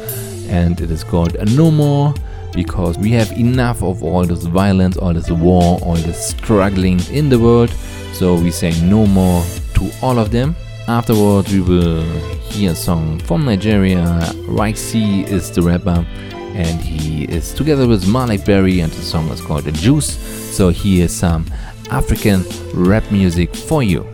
[0.47, 2.13] and it is called No More
[2.53, 7.29] because we have enough of all this violence, all this war, all this struggling in
[7.29, 7.69] the world.
[8.13, 9.43] So we say no more
[9.75, 10.55] to all of them.
[10.87, 12.01] Afterwards, we will
[12.49, 14.03] hear a song from Nigeria.
[14.47, 16.05] Ycee is the rapper,
[16.53, 20.17] and he is together with Maleek Berry, and the song is called The Juice.
[20.55, 21.45] So here's some
[21.89, 22.43] African
[22.73, 24.10] rap music for you.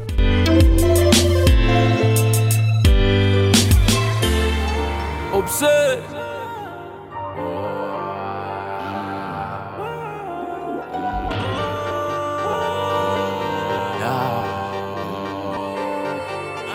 [5.47, 6.03] Observe.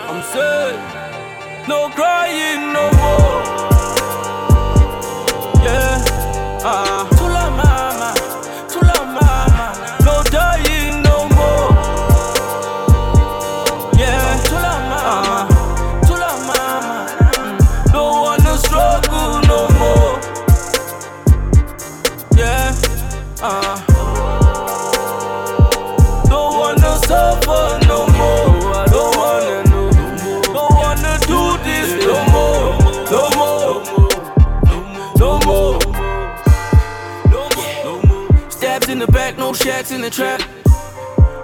[0.09, 3.43] I'm sad, no crying no more.
[5.63, 6.03] Yeah,
[6.65, 7.12] ah.
[40.03, 40.41] The trap.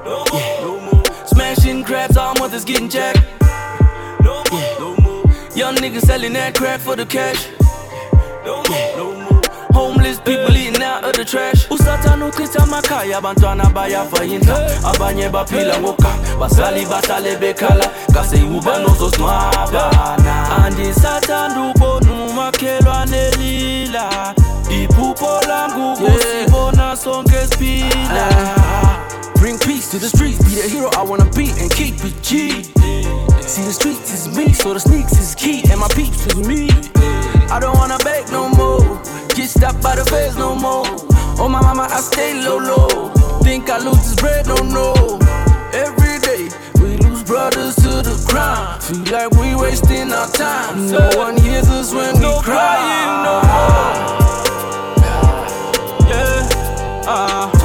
[0.04, 0.62] No more.
[0.62, 1.04] No more.
[1.28, 3.20] Smashing crabs, all mothers getting jacked.
[4.22, 4.80] No more.
[4.80, 5.24] No more.
[5.56, 7.48] Young niggas selling that crack for the cash.
[8.46, 8.98] No more.
[8.98, 9.42] No more.
[9.72, 16.10] Homeless people eating out of the trash usatha uchitha amakhaya abantwana bayafayinta abanye baphila ngoka
[16.40, 24.34] basali bahlale bekhala kaseyuba nozosingcwabana andisathanda ubona umakhelwane lila
[25.30, 29.08] iphupho langu kusibona sonke siphila ah.
[29.36, 32.64] Bring peace to the streets, be the hero I wanna be and keep it G.
[33.42, 36.70] See the streets is me, so the sneaks is key, and my peeps is me.
[37.50, 38.82] I don't wanna beg no more,
[39.36, 40.86] get stopped by the feds no more.
[41.40, 43.10] Oh my mama, I stay low low.
[43.42, 44.94] Think I lose this bread, no no.
[45.74, 46.50] Every day
[46.82, 48.80] we lose brothers to the crime.
[48.82, 50.92] Feel like we wasting our time.
[50.92, 52.76] No one hears us when we No cry.
[52.76, 54.29] crying no more.
[57.10, 57.59] Yeah,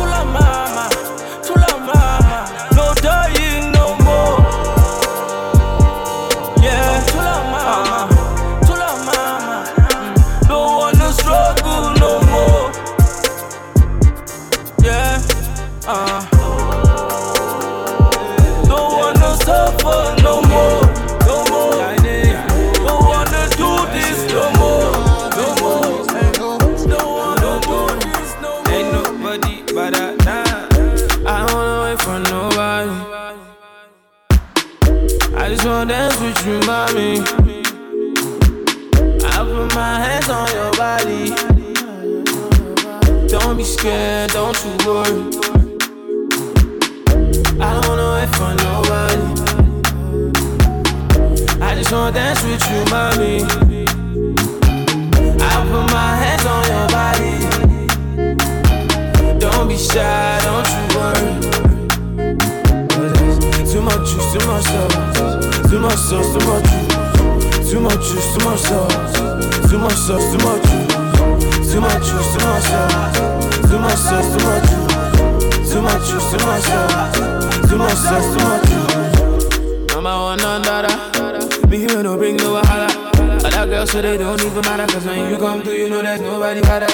[65.85, 67.71] much sauce, too much juice.
[67.71, 69.69] Too much juice, too much sauce.
[69.69, 71.73] Too much sauce, too much juice.
[71.73, 73.69] Too much juice, too much sauce.
[73.69, 75.73] Too much sauce, too much juice.
[75.73, 77.69] Too much juice, too much sauce.
[77.69, 79.95] Too much sauce, too much juice.
[79.95, 83.45] Number one under Me here no bring no wahala.
[83.45, 84.87] Other girls so they don't even matter.
[84.93, 86.93] Cause when you come through, you know there's nobody better.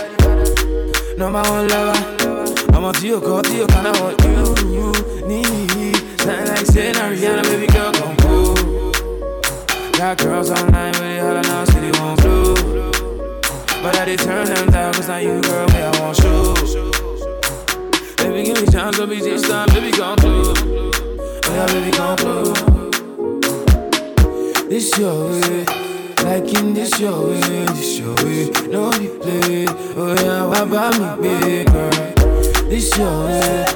[1.16, 2.74] Number one lover.
[2.74, 5.96] I'm on to your call, to your kind of what you, need.
[6.20, 8.19] Something like saying Rihanna, baby girl, come.
[10.00, 12.54] Got girls online with it, holla now, city won't blue.
[12.54, 16.54] Uh, but I did turn them down, cause now you, girl, me, I want you.
[18.08, 20.54] Uh, baby, give me time, don't be this time, baby, come through.
[20.56, 22.54] Oh, yeah, baby, come through.
[24.70, 25.66] This your way,
[26.24, 29.66] like in this your way, this your way, no be play.
[29.98, 31.90] Oh, yeah, why about me, big girl?
[32.70, 33.66] This your way,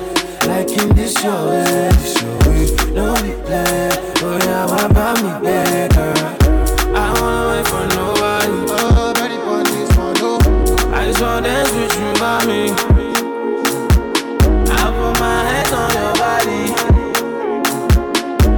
[0.47, 4.04] like in this your way, this your way, no be play.
[4.27, 5.29] Oh yeah, what about me?
[6.97, 7.13] I
[7.51, 8.57] wait for nobody.
[8.67, 8.89] For.
[10.95, 12.09] I just wanna dance with you.
[14.73, 16.63] I put my hands on your body.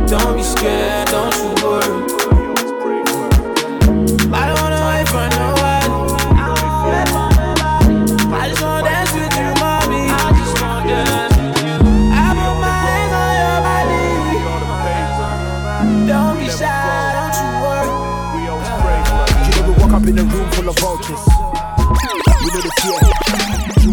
[0.08, 0.95] Don't be scared.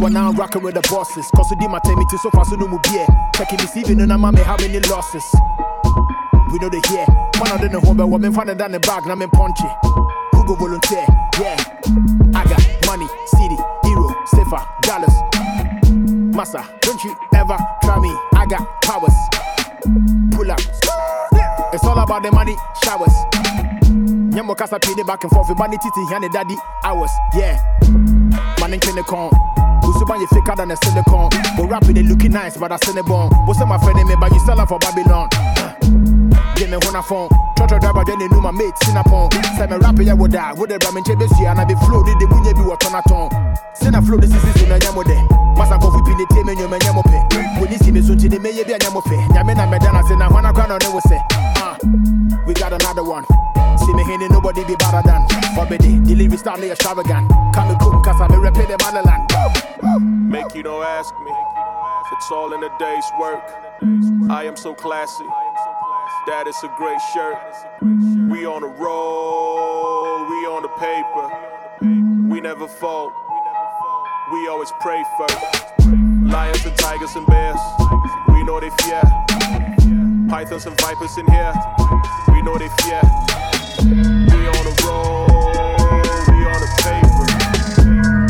[0.03, 1.31] Are now rocking with the bosses.
[1.33, 3.07] Cause did my tell me to so far so no more beer.
[3.35, 5.23] Checking me see no mama how many losses.
[6.51, 7.07] We know the here.
[7.39, 9.63] Man I don't know home but woman finding down the bag now I'm punchy.
[10.35, 11.07] Who go volunteer?
[11.39, 11.55] Yeah.
[12.35, 13.55] I got money, city,
[13.87, 15.15] hero, stiffer, dollars.
[16.35, 18.11] Massa, don't you ever try me.
[18.35, 19.15] I got powers.
[20.35, 20.59] Pull up.
[21.71, 23.15] It's all about the money, showers.
[24.35, 25.47] Nyamo pay the back and forth.
[25.57, 27.11] Money titi here daddy hours.
[27.33, 27.55] Yeah.
[28.59, 29.31] Man in the con.
[29.83, 31.29] Usuban you faker than a silicon.
[31.57, 33.29] But rapping it looking nice, but I send it born.
[33.45, 35.29] What's my friend me, but you sell her for Babylon.
[36.55, 37.29] Get me on a phone.
[37.57, 39.31] Trotro driver, then they know my mate, Sinapon.
[39.57, 40.53] Say me rapping, I would die.
[40.53, 42.95] Would the ramen chebe see, and I be flow, did the munye be what on
[42.95, 43.29] a ton.
[43.75, 45.15] Send a flow, this is in a yamo de.
[45.57, 47.19] Masa kofi pin the team and you may yamo pe.
[47.59, 49.15] When you see me soon, they may be a yamo pe.
[49.33, 51.19] Yamena medana, when I crown on it, will say,
[51.57, 51.77] ah,
[52.45, 53.25] we got another one.
[53.79, 55.27] See me here, nobody be better than.
[55.55, 57.29] Forbidden, delivery style, me extravagant.
[57.53, 59.29] Come and cook, cause I'm a repeat the motherland.
[60.29, 61.31] Make you don't ask me.
[62.13, 63.43] It's all in a day's work.
[64.29, 65.25] I am so classy.
[66.27, 67.37] That is a great shirt.
[67.81, 72.29] We on the roll, we on the paper.
[72.31, 73.11] We never fall.
[74.31, 75.73] We always pray first.
[76.23, 77.59] Lions and tigers and bears.
[78.29, 79.01] We know they fear.
[80.29, 81.53] Pythons and vipers in here.
[82.29, 83.01] We know they fear.
[83.83, 87.27] We on the roll, we on the paper.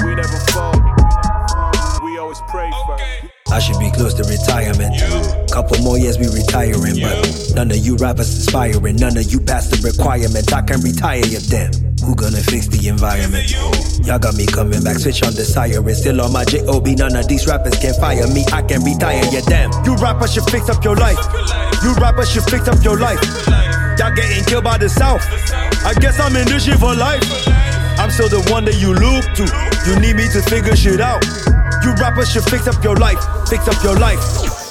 [0.01, 0.73] We never fall.
[2.03, 3.03] We always pray first.
[3.53, 4.97] I should be close to retirement.
[5.51, 8.95] Couple more years we retiring, but none of you rappers inspiring.
[8.95, 10.51] None of you pass the requirement.
[10.51, 11.69] I can retire you damn.
[12.01, 13.53] Who gonna fix the environment?
[14.07, 15.93] Y'all got me coming back, switch on the siren.
[15.93, 18.43] Still on my JOB, none of these rappers can fire me.
[18.51, 19.69] I can retire you damn.
[19.85, 21.21] You rappers should fix up your life.
[21.85, 23.21] You rappers should fix up your life.
[23.97, 25.23] Y'all getting killed by the South.
[25.85, 27.23] I guess I'm in this shit for life.
[27.99, 29.89] I'm still the one that you look to.
[29.89, 31.23] You need me to figure shit out.
[31.83, 33.19] You rappers should fix up your life.
[33.49, 34.62] Fix up your life.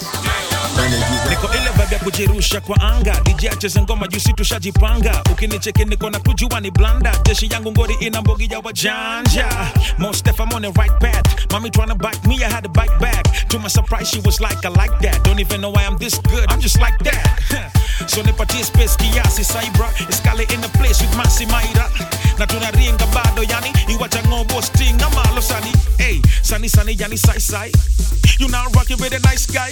[1.30, 3.20] Niko ile vibe ya kujirusha kwa anga.
[3.20, 5.22] DJ acheze ngoma juu si tushajipanga.
[5.32, 7.14] Ukinicheki niko na kujua ni blanda.
[7.24, 9.46] Jeshi yangu ngori ina mbogi ya wajanja.
[9.98, 11.52] Most if I'm on the right path.
[11.52, 13.48] Mommy tryna bite me I had to bite back.
[13.48, 15.22] To my surprise she was like I like that.
[15.24, 17.72] Don't even know why I'm this good I'm just like that.
[18.06, 21.88] So nipatie space kiasi saibra iskale in the place with masi maira.
[22.38, 25.72] Na tunaringa bado yani iwacha ngobo sting amalo sani.
[25.98, 27.72] Hey sani sani yani sai sai.
[28.38, 29.70] You now rocking with a nice guy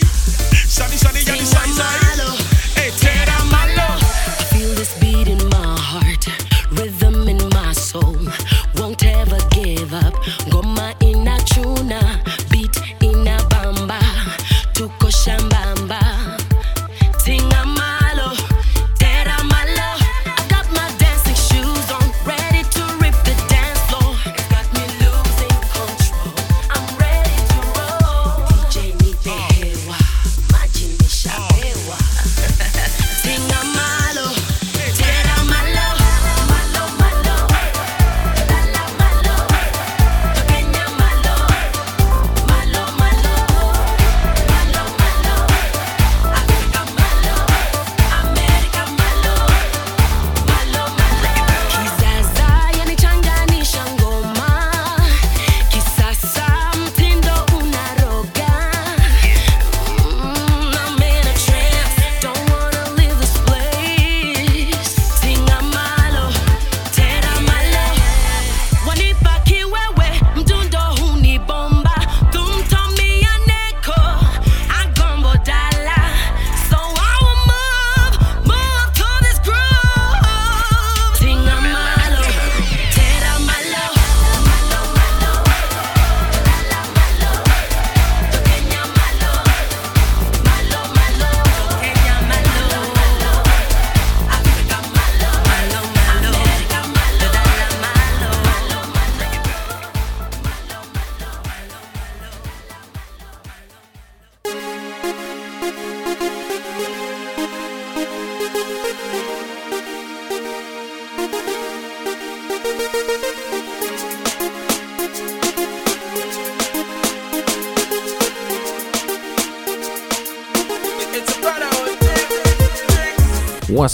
[0.91, 2.37] Sunny, sunny, yani sai sai.
[2.75, 4.00] Hey, tera malo.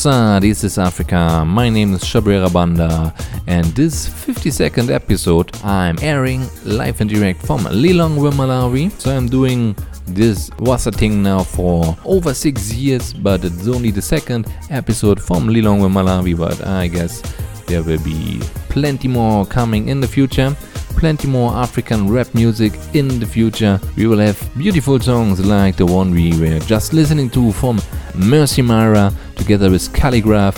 [0.06, 1.44] This is Africa.
[1.44, 3.12] My name is Chabwera Banda,
[3.48, 8.92] and this 50 second episode I'm airing live and direct from Lilongwe, Malawi.
[9.00, 9.74] So I'm doing
[10.06, 15.48] this Woza thing now for over six years, but it's only the second episode from
[15.48, 16.38] Lilongwe, Malawi.
[16.38, 17.20] But I guess
[17.66, 18.38] there will be
[18.68, 20.54] plenty more coming in the future
[20.96, 23.78] plenty more African rap music in the future.
[23.96, 27.82] We will have beautiful songs like the one we were just listening to from
[28.14, 29.12] Mercy Mara
[29.47, 30.56] together with Khaligraph,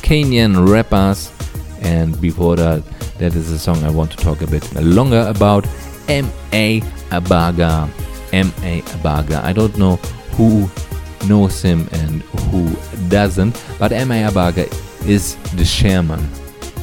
[0.00, 1.30] Kenyan rappers,
[1.82, 2.82] and before that,
[3.18, 5.66] that is a song I want to talk a bit longer about
[6.08, 6.80] M.I.
[7.10, 7.90] Abaga.
[8.32, 8.80] M.I.
[8.96, 9.44] Abaga.
[9.44, 9.96] I don't know
[10.36, 10.70] who
[11.28, 12.70] knows him and who
[13.10, 14.22] doesn't, but M.I.
[14.30, 14.64] Abaga
[15.06, 16.26] is the chairman.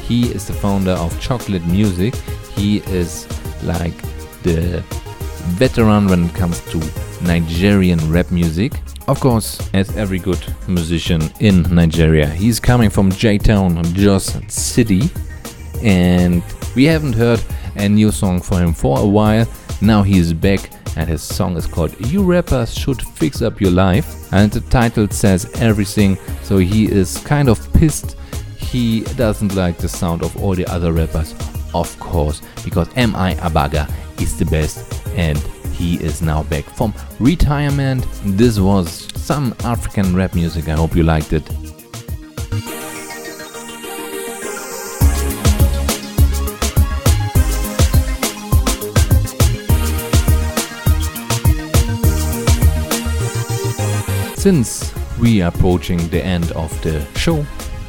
[0.04, 2.14] He is the founder of Chocolate Music.
[2.56, 3.26] He is
[3.64, 4.00] like
[4.44, 4.84] the
[5.58, 6.78] veteran when it comes to
[7.24, 8.74] Nigerian rap music.
[9.08, 15.10] Of course, as every good musician in Nigeria, he's coming from J Town, Jos City,
[15.82, 16.44] and
[16.76, 17.42] we haven't heard
[17.78, 19.48] a new song for him for a while.
[19.82, 23.72] Now he is back, and his song is called You Rappers Should Fix Up Your
[23.72, 28.18] Life, and the title says everything, so he is kind of pissed.
[28.58, 31.34] He doesn't like the sound of all the other rappers,
[31.74, 33.36] of course, because M.I.
[33.36, 33.90] Abaga
[34.22, 35.42] is the best and
[35.78, 38.06] he is now back from retirement.
[38.26, 40.68] This was some African rap music.
[40.68, 41.48] I hope you liked it.
[54.36, 57.46] Since we are approaching the end of the show,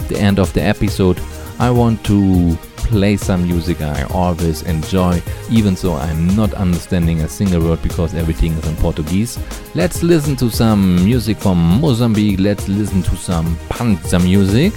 [0.08, 1.20] the end of the episode,
[1.58, 2.58] I want to
[2.88, 8.14] play some music I always enjoy, even though I'm not understanding a single word because
[8.14, 9.38] everything is in Portuguese.
[9.74, 14.72] Let's listen to some music from Mozambique, let's listen to some pandza music,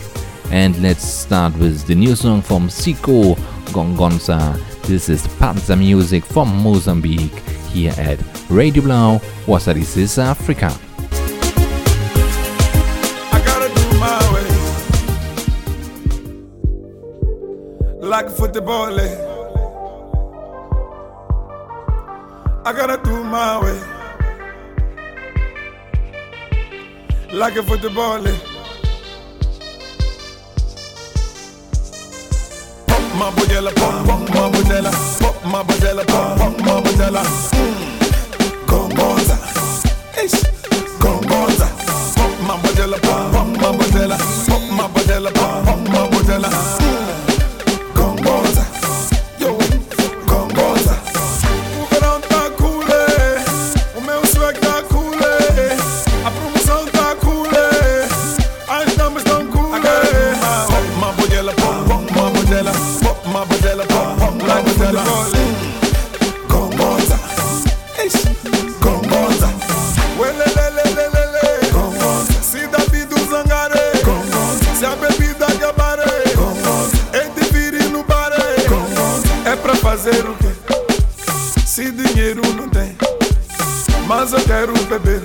[0.52, 3.36] and let's start with the new song from Siko
[3.72, 4.60] Gongonza.
[4.84, 7.40] This is pandza music from Mozambique
[7.70, 8.20] here at
[8.50, 10.78] Radio Blau, Woza This is Africa.
[18.22, 19.00] Like football.
[22.64, 23.80] I gotta do my way.
[27.34, 28.24] Like a football.
[32.88, 37.24] Pop my bodella, pop, pop my bodella, pop my bodella, pop, pop my bodella.
[37.54, 37.76] Mm.
[38.68, 39.38] Gongonza,
[40.24, 40.44] Ish.
[41.00, 41.68] Gongonza,
[42.16, 44.18] pop my bodella, pop, pop my bodella,
[44.48, 46.81] pop my bodella, pop, pop my bodella.
[64.92, 65.04] Ela.
[66.50, 67.18] Gomosa.
[68.82, 69.50] Gomosa.
[71.72, 72.34] Gomosa.
[72.44, 73.80] Se Davi do Zangare.
[74.04, 74.76] Gomosa.
[74.76, 76.36] Se a bebida acabaré.
[76.36, 76.98] Gomosa.
[77.14, 78.68] É de vir no baré.
[78.68, 79.30] Gomosa.
[79.46, 80.52] É pra fazer o quê?
[81.66, 82.98] Se dinheiro não tem.
[84.08, 85.22] Mas eu quero beber.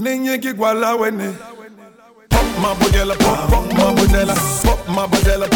[0.00, 1.36] Ninguém é que iguala o Enem.
[2.30, 3.84] Pop my budela, pop, pop my
[4.64, 5.46] pop my budela,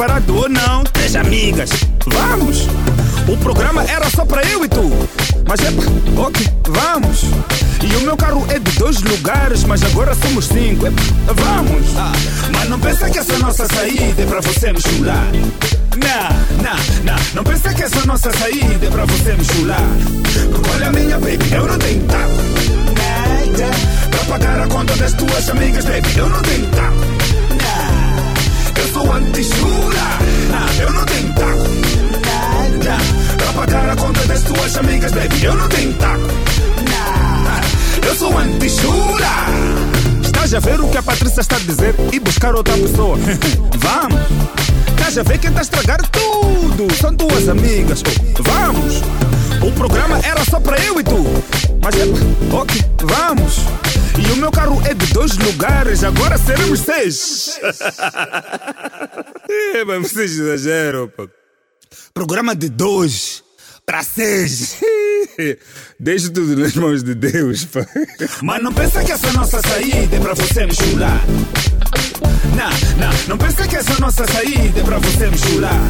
[0.00, 0.82] ou não.
[0.84, 1.68] Três amigas,
[2.06, 2.66] vamos!
[3.28, 4.90] O programa era só pra eu e tu.
[5.46, 5.82] Mas epa,
[6.16, 7.24] ok, vamos!
[7.82, 10.86] E o meu carro é de dois lugares, mas agora somos cinco.
[10.86, 11.02] Epa,
[11.34, 11.86] vamos!
[12.50, 15.26] Mas não pensa que essa nossa saída é pra você me chular.
[15.96, 17.20] Não, não, não.
[17.34, 19.90] Não pensa que essa nossa saída é pra você me chular.
[20.74, 22.30] Olha a minha baby, eu não tenho taco.
[24.10, 26.99] Pra pagar a conta das tuas amigas, baby, eu não tenho taco
[29.10, 29.98] quanta escura.
[30.54, 31.68] Ah, eu não tenho taco.
[32.24, 32.96] Nada.
[33.36, 36.28] Pra pagar a conta das tuas amigas, baby, eu não tenho taco.
[36.88, 37.60] Nada.
[38.06, 39.26] Eu sou anti-chura.
[40.22, 43.18] Estás a ver o que a Patrícia está a dizer e buscar outra pessoa.
[43.78, 44.20] Vamos!
[44.92, 46.94] Estás a ver quem está a estragar tudo?
[46.94, 48.04] São duas amigas.
[48.06, 49.02] Oh, vamos!
[49.60, 51.24] O programa era só para eu e tu.
[51.82, 52.04] Mas é.
[52.54, 53.60] Ok, vamos!
[54.18, 57.58] E o meu carro é de dois lugares, agora seremos seis.
[59.50, 61.26] É, mas vocês exageram, pá.
[62.14, 63.42] Programa de dois
[63.84, 64.76] para seis.
[65.98, 67.84] Deixa tudo nas mãos de Deus, pá.
[68.42, 71.24] Mas não pensa que essa nossa saída é você me chular.
[72.56, 75.80] Não, não, não pensa que essa nossa saída é você me chular.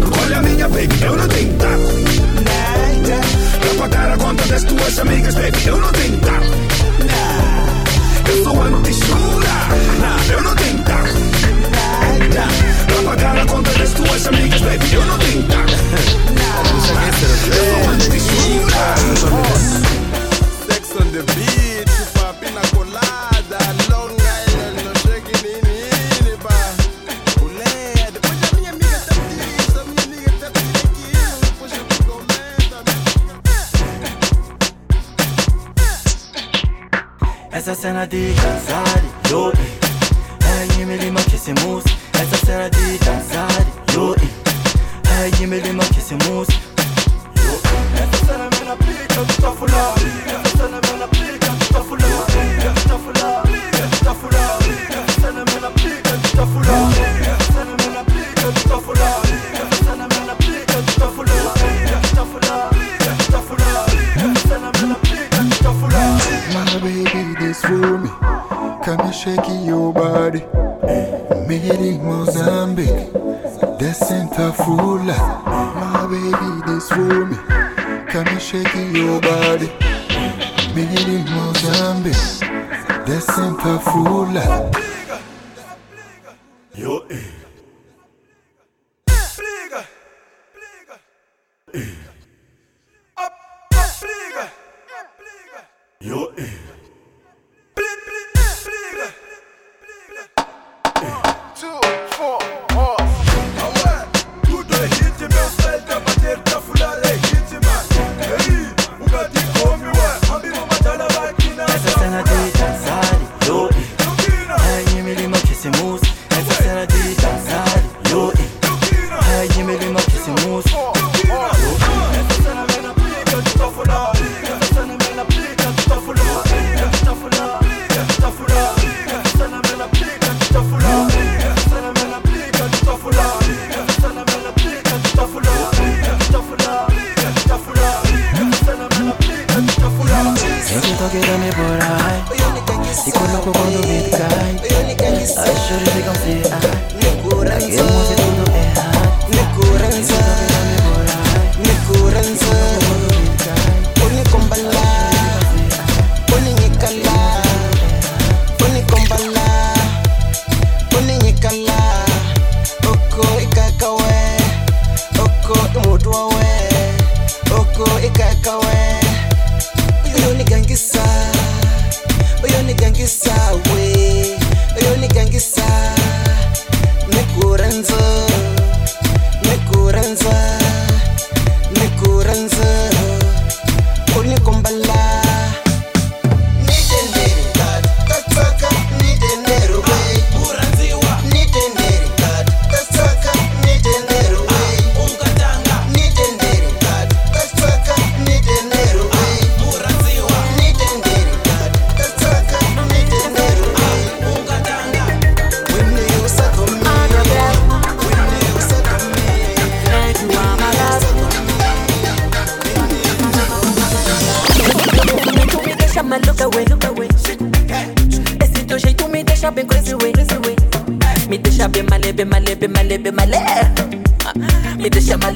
[0.00, 2.16] Porque olha minha baby, eu não tenho taco.
[3.60, 5.92] Pra pagar a conta das tuas amigas, baby, eu não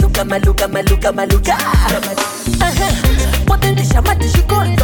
[0.01, 1.53] Maluka, maluka, maluka, maluka.
[1.53, 2.65] maluca, maluca, maluca, maluca.
[2.65, 2.89] Ajá,
[3.47, 4.80] potente, chamate, chicote.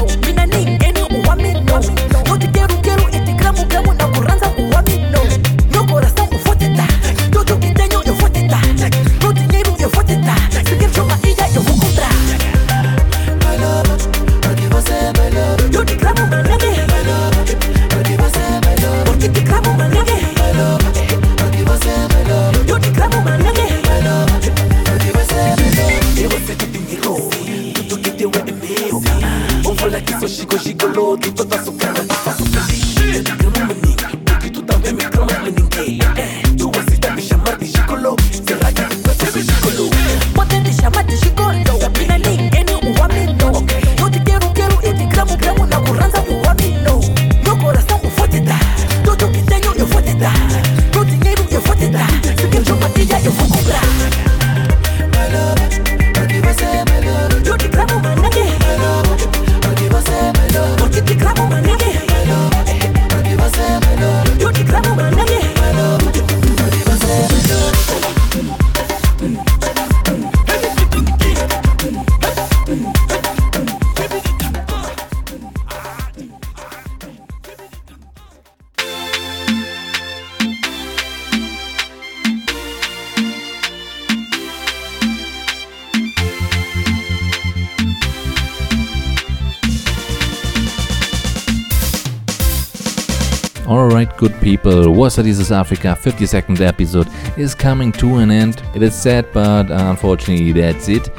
[94.46, 98.62] People, Woza This is Africa 52nd episode is coming to an end.
[98.76, 101.10] It is sad, but unfortunately, that's it.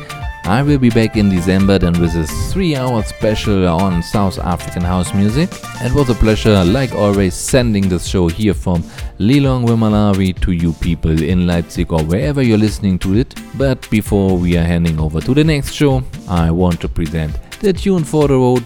[0.46, 4.82] I will be back in December then with a 3 hour special on South African
[4.82, 5.50] house music.
[5.82, 8.82] It was a pleasure, like always, sending this show here from
[9.20, 13.36] Lilongwe, Malawi to you people in Leipzig or wherever you're listening to it.
[13.58, 17.74] But before we are handing over to the next show, I want to present the
[17.74, 18.66] tune for the road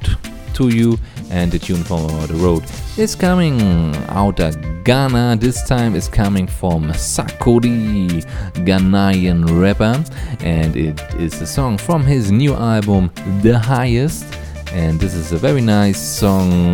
[0.54, 1.00] to you
[1.32, 2.64] and the tune for the road
[2.98, 5.38] is coming out of Ghana.
[5.40, 8.26] This time is coming from Sarkodie,
[8.66, 10.04] Ghanaian rapper,
[10.44, 13.12] and it is a song from his new album,
[13.42, 14.26] The Highest.
[14.74, 16.74] And this is a very nice song,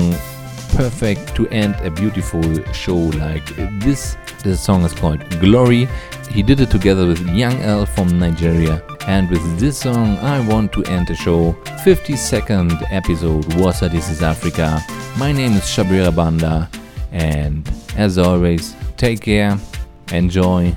[0.75, 3.45] perfect to end a beautiful show like
[3.81, 4.17] this.
[4.43, 5.87] This song is called Glory.
[6.31, 8.81] He did it together with Yung L from Nigeria.
[9.07, 11.53] And with this song, I want to end the show.
[11.85, 14.81] 52nd episode, Woza This is Africa.
[15.17, 16.69] My name is Chabwera Banda.
[17.13, 19.57] And as always, take care,
[20.11, 20.75] enjoy,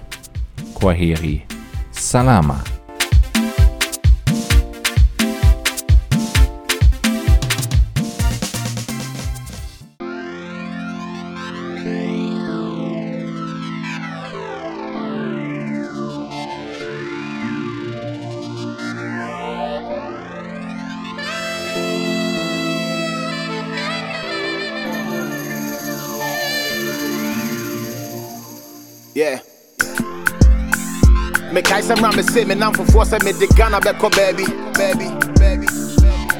[0.74, 1.42] Kwaheri,
[1.90, 2.62] Salama.
[32.30, 34.44] Mmra me me namfofoɔ sɛ mede ghana bɛkɔ baabi
[34.78, 35.06] baabi
[35.38, 35.66] baabi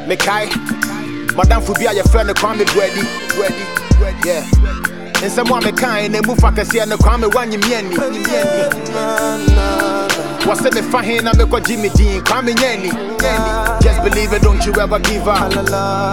[0.07, 0.49] mekae
[1.35, 3.03] madamfo bi a yɛfrɛ no kwame buadi
[3.35, 3.65] buadi
[3.99, 4.45] buadi yeah.
[5.21, 7.97] Nsɛm a mekae na mu fa kɛseɛ no kwame woanyemiani
[10.47, 11.89] wɔse mefa he na mekɔgye me.
[11.91, 12.91] Din kwame nyani
[13.83, 15.51] just believe it don't you ever give up.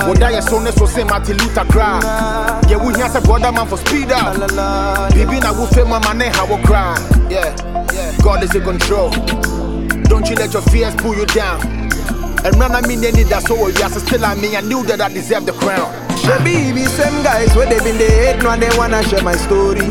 [0.08, 2.00] Woda yɛ so ne so se martin luther kra
[2.64, 4.36] yɛ wohia sɛ brother man for speed up.
[5.14, 6.98] Biribi na wofe mama ne ha wo kra
[7.30, 7.54] yeah.
[8.24, 9.12] God is in control
[10.08, 11.62] don't you let your fears pull you down
[12.46, 15.10] and run I mean any that's all yes still I mean I knew that I
[15.10, 15.92] deserve the crown
[16.28, 19.88] Shebi be same guys where they been they hate now they wanna share my story.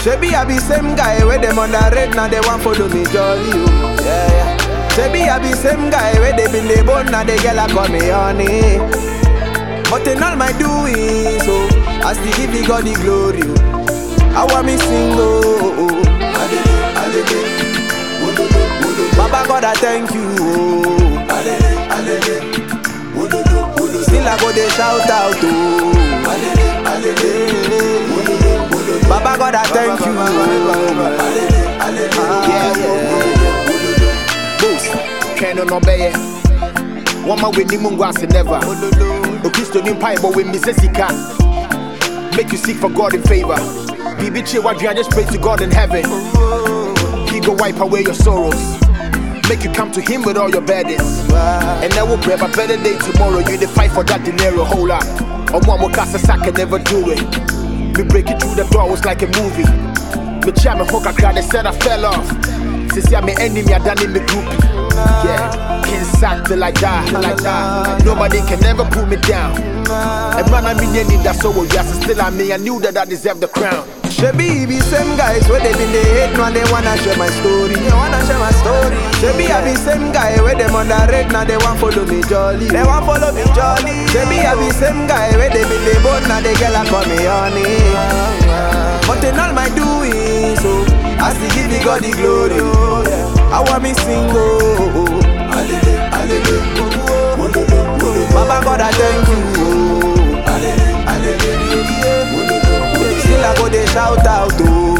[0.00, 3.52] Shebi I be same guy where them underrate now they want follow me jolly.
[3.52, 3.96] Oh.
[4.00, 4.88] Yeah, yeah.
[4.96, 7.88] Shebi I be same guy where they been they born now they girl a call
[7.88, 8.78] me honey.
[9.90, 13.42] But in all my doing so oh, I still give the God the glory.
[13.44, 14.40] oh.
[14.40, 15.42] I want me sing oh.
[15.60, 16.00] oh, oh.
[16.40, 17.73] Adede, adede.
[19.34, 20.22] Baba God I thank you.
[20.38, 21.26] Oh.
[21.28, 22.36] Adede, adede.
[24.04, 25.90] Still I go they shout out oh.
[29.08, 30.14] Baba God I thank you.
[34.60, 34.86] Boost,
[35.36, 36.10] twɛn no ɔbɛyɛ
[37.26, 38.60] wɔma w'anim ngu ase never.
[39.42, 41.08] Okristoni mpaebɔ wemmi sɛ sika
[42.36, 43.56] make you seek for god in favor.
[44.16, 46.04] Biribi kye w'adwea just pray to god in heaven.
[47.26, 48.83] He go wipe away your sorrows
[49.48, 51.20] Make you come to him with all your burdens.
[51.30, 53.38] And I will pray a better day tomorrow.
[53.38, 55.04] You the fight for that dinero, hold up.
[55.52, 57.20] Or one more cast I can never do it.
[57.96, 59.68] Me break it through the door was like a movie.
[60.44, 62.26] Me chat me hook, I cried, they said I fell off.
[62.92, 64.46] Since I'm my enemy, I done in me group.
[65.24, 67.98] Yeah, can't sack till I die, till I die.
[68.04, 69.56] Nobody can ever pull me down.
[69.58, 73.40] And man, I mean, that's so yes, still I mean, I knew that I deserved
[73.40, 73.86] the crown.
[74.14, 77.74] Shebi be same guys where they been they hate now they wanna share my story.
[77.74, 78.94] They wanna share my story.
[79.18, 82.68] Shebi I be same guy where them underrate now they want follow me jolly.
[82.68, 84.06] They want follow me jolly.
[84.14, 87.04] Shebi I be same guy where they been they born now they girl a call
[87.10, 87.66] me honey.
[89.06, 90.72] But in all my doing so
[91.18, 92.58] I still give the God the glory.
[92.62, 93.02] Oh,
[93.50, 94.78] I want me sing oh.
[94.78, 95.20] oh, oh.
[98.32, 99.28] Baba God I thank
[99.58, 99.73] you.
[103.44, 104.94] I go they shout out oh.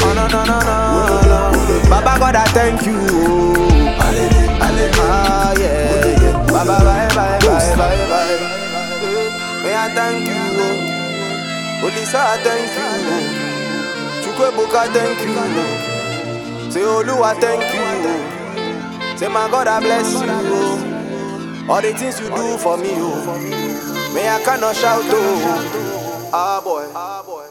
[0.00, 1.88] Oh no no no no.
[1.88, 2.98] Baba God I thank you.
[3.00, 3.98] Oh.
[5.10, 6.04] Ah yeah.
[6.04, 6.32] yeah.
[6.46, 8.36] Baba bye bye bye bye bye.
[9.62, 10.36] May I thank you.
[10.60, 11.86] Oh.
[11.86, 12.86] Olisa I thank you.
[13.14, 13.24] Oh.
[14.22, 15.32] Chukwebuka thank you.
[15.36, 16.70] Oh.
[16.70, 17.80] Say Oluwa thank you.
[17.80, 19.16] Oh.
[19.16, 20.26] Say my God I bless you.
[20.28, 21.70] Oh.
[21.70, 22.90] All the things you do for me.
[22.94, 24.12] Oh.
[24.14, 25.87] May I cannot shout oh.
[26.30, 26.84] Ah boy.
[26.94, 27.46] Ah boy.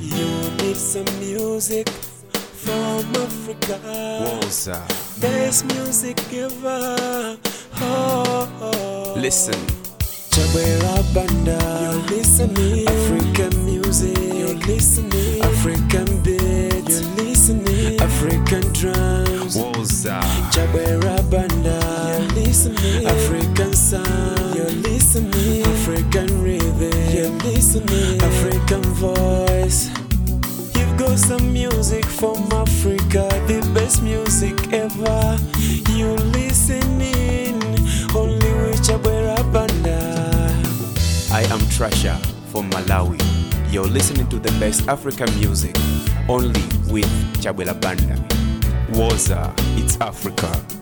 [0.00, 3.80] You need some music from Africa.
[4.22, 4.78] Woza.
[5.20, 7.36] Best music ever.
[7.80, 9.14] Oh, oh.
[9.16, 9.58] Listen.
[10.30, 11.58] Chabwera Banda.
[11.82, 12.86] You're listening.
[12.86, 14.16] African music.
[14.18, 15.42] You're listening.
[15.42, 17.00] African beats.
[17.00, 18.00] You're listening.
[18.00, 19.56] African drums.
[19.56, 20.20] Woza.
[20.52, 21.81] Chabwera Banda
[22.52, 23.06] listening.
[23.06, 25.62] African sound, you're listening.
[25.62, 28.20] African rhythm, you're listening.
[28.20, 29.88] African voice.
[30.76, 35.38] You've got some music from Africa, the best music ever.
[35.96, 37.56] You listening,
[38.14, 38.86] only with
[39.50, 39.98] Banda.
[41.32, 42.20] I am Trasha
[42.52, 43.18] from Malawi.
[43.72, 45.74] You're listening to the best African music,
[46.28, 47.08] only with
[47.40, 48.16] Chabwera Banda.
[48.92, 50.81] Woza, it's Africa.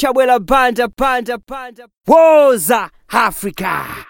[0.00, 1.86] Chabwera Banda, Banda, Banda.
[2.08, 4.06] Woza Africa.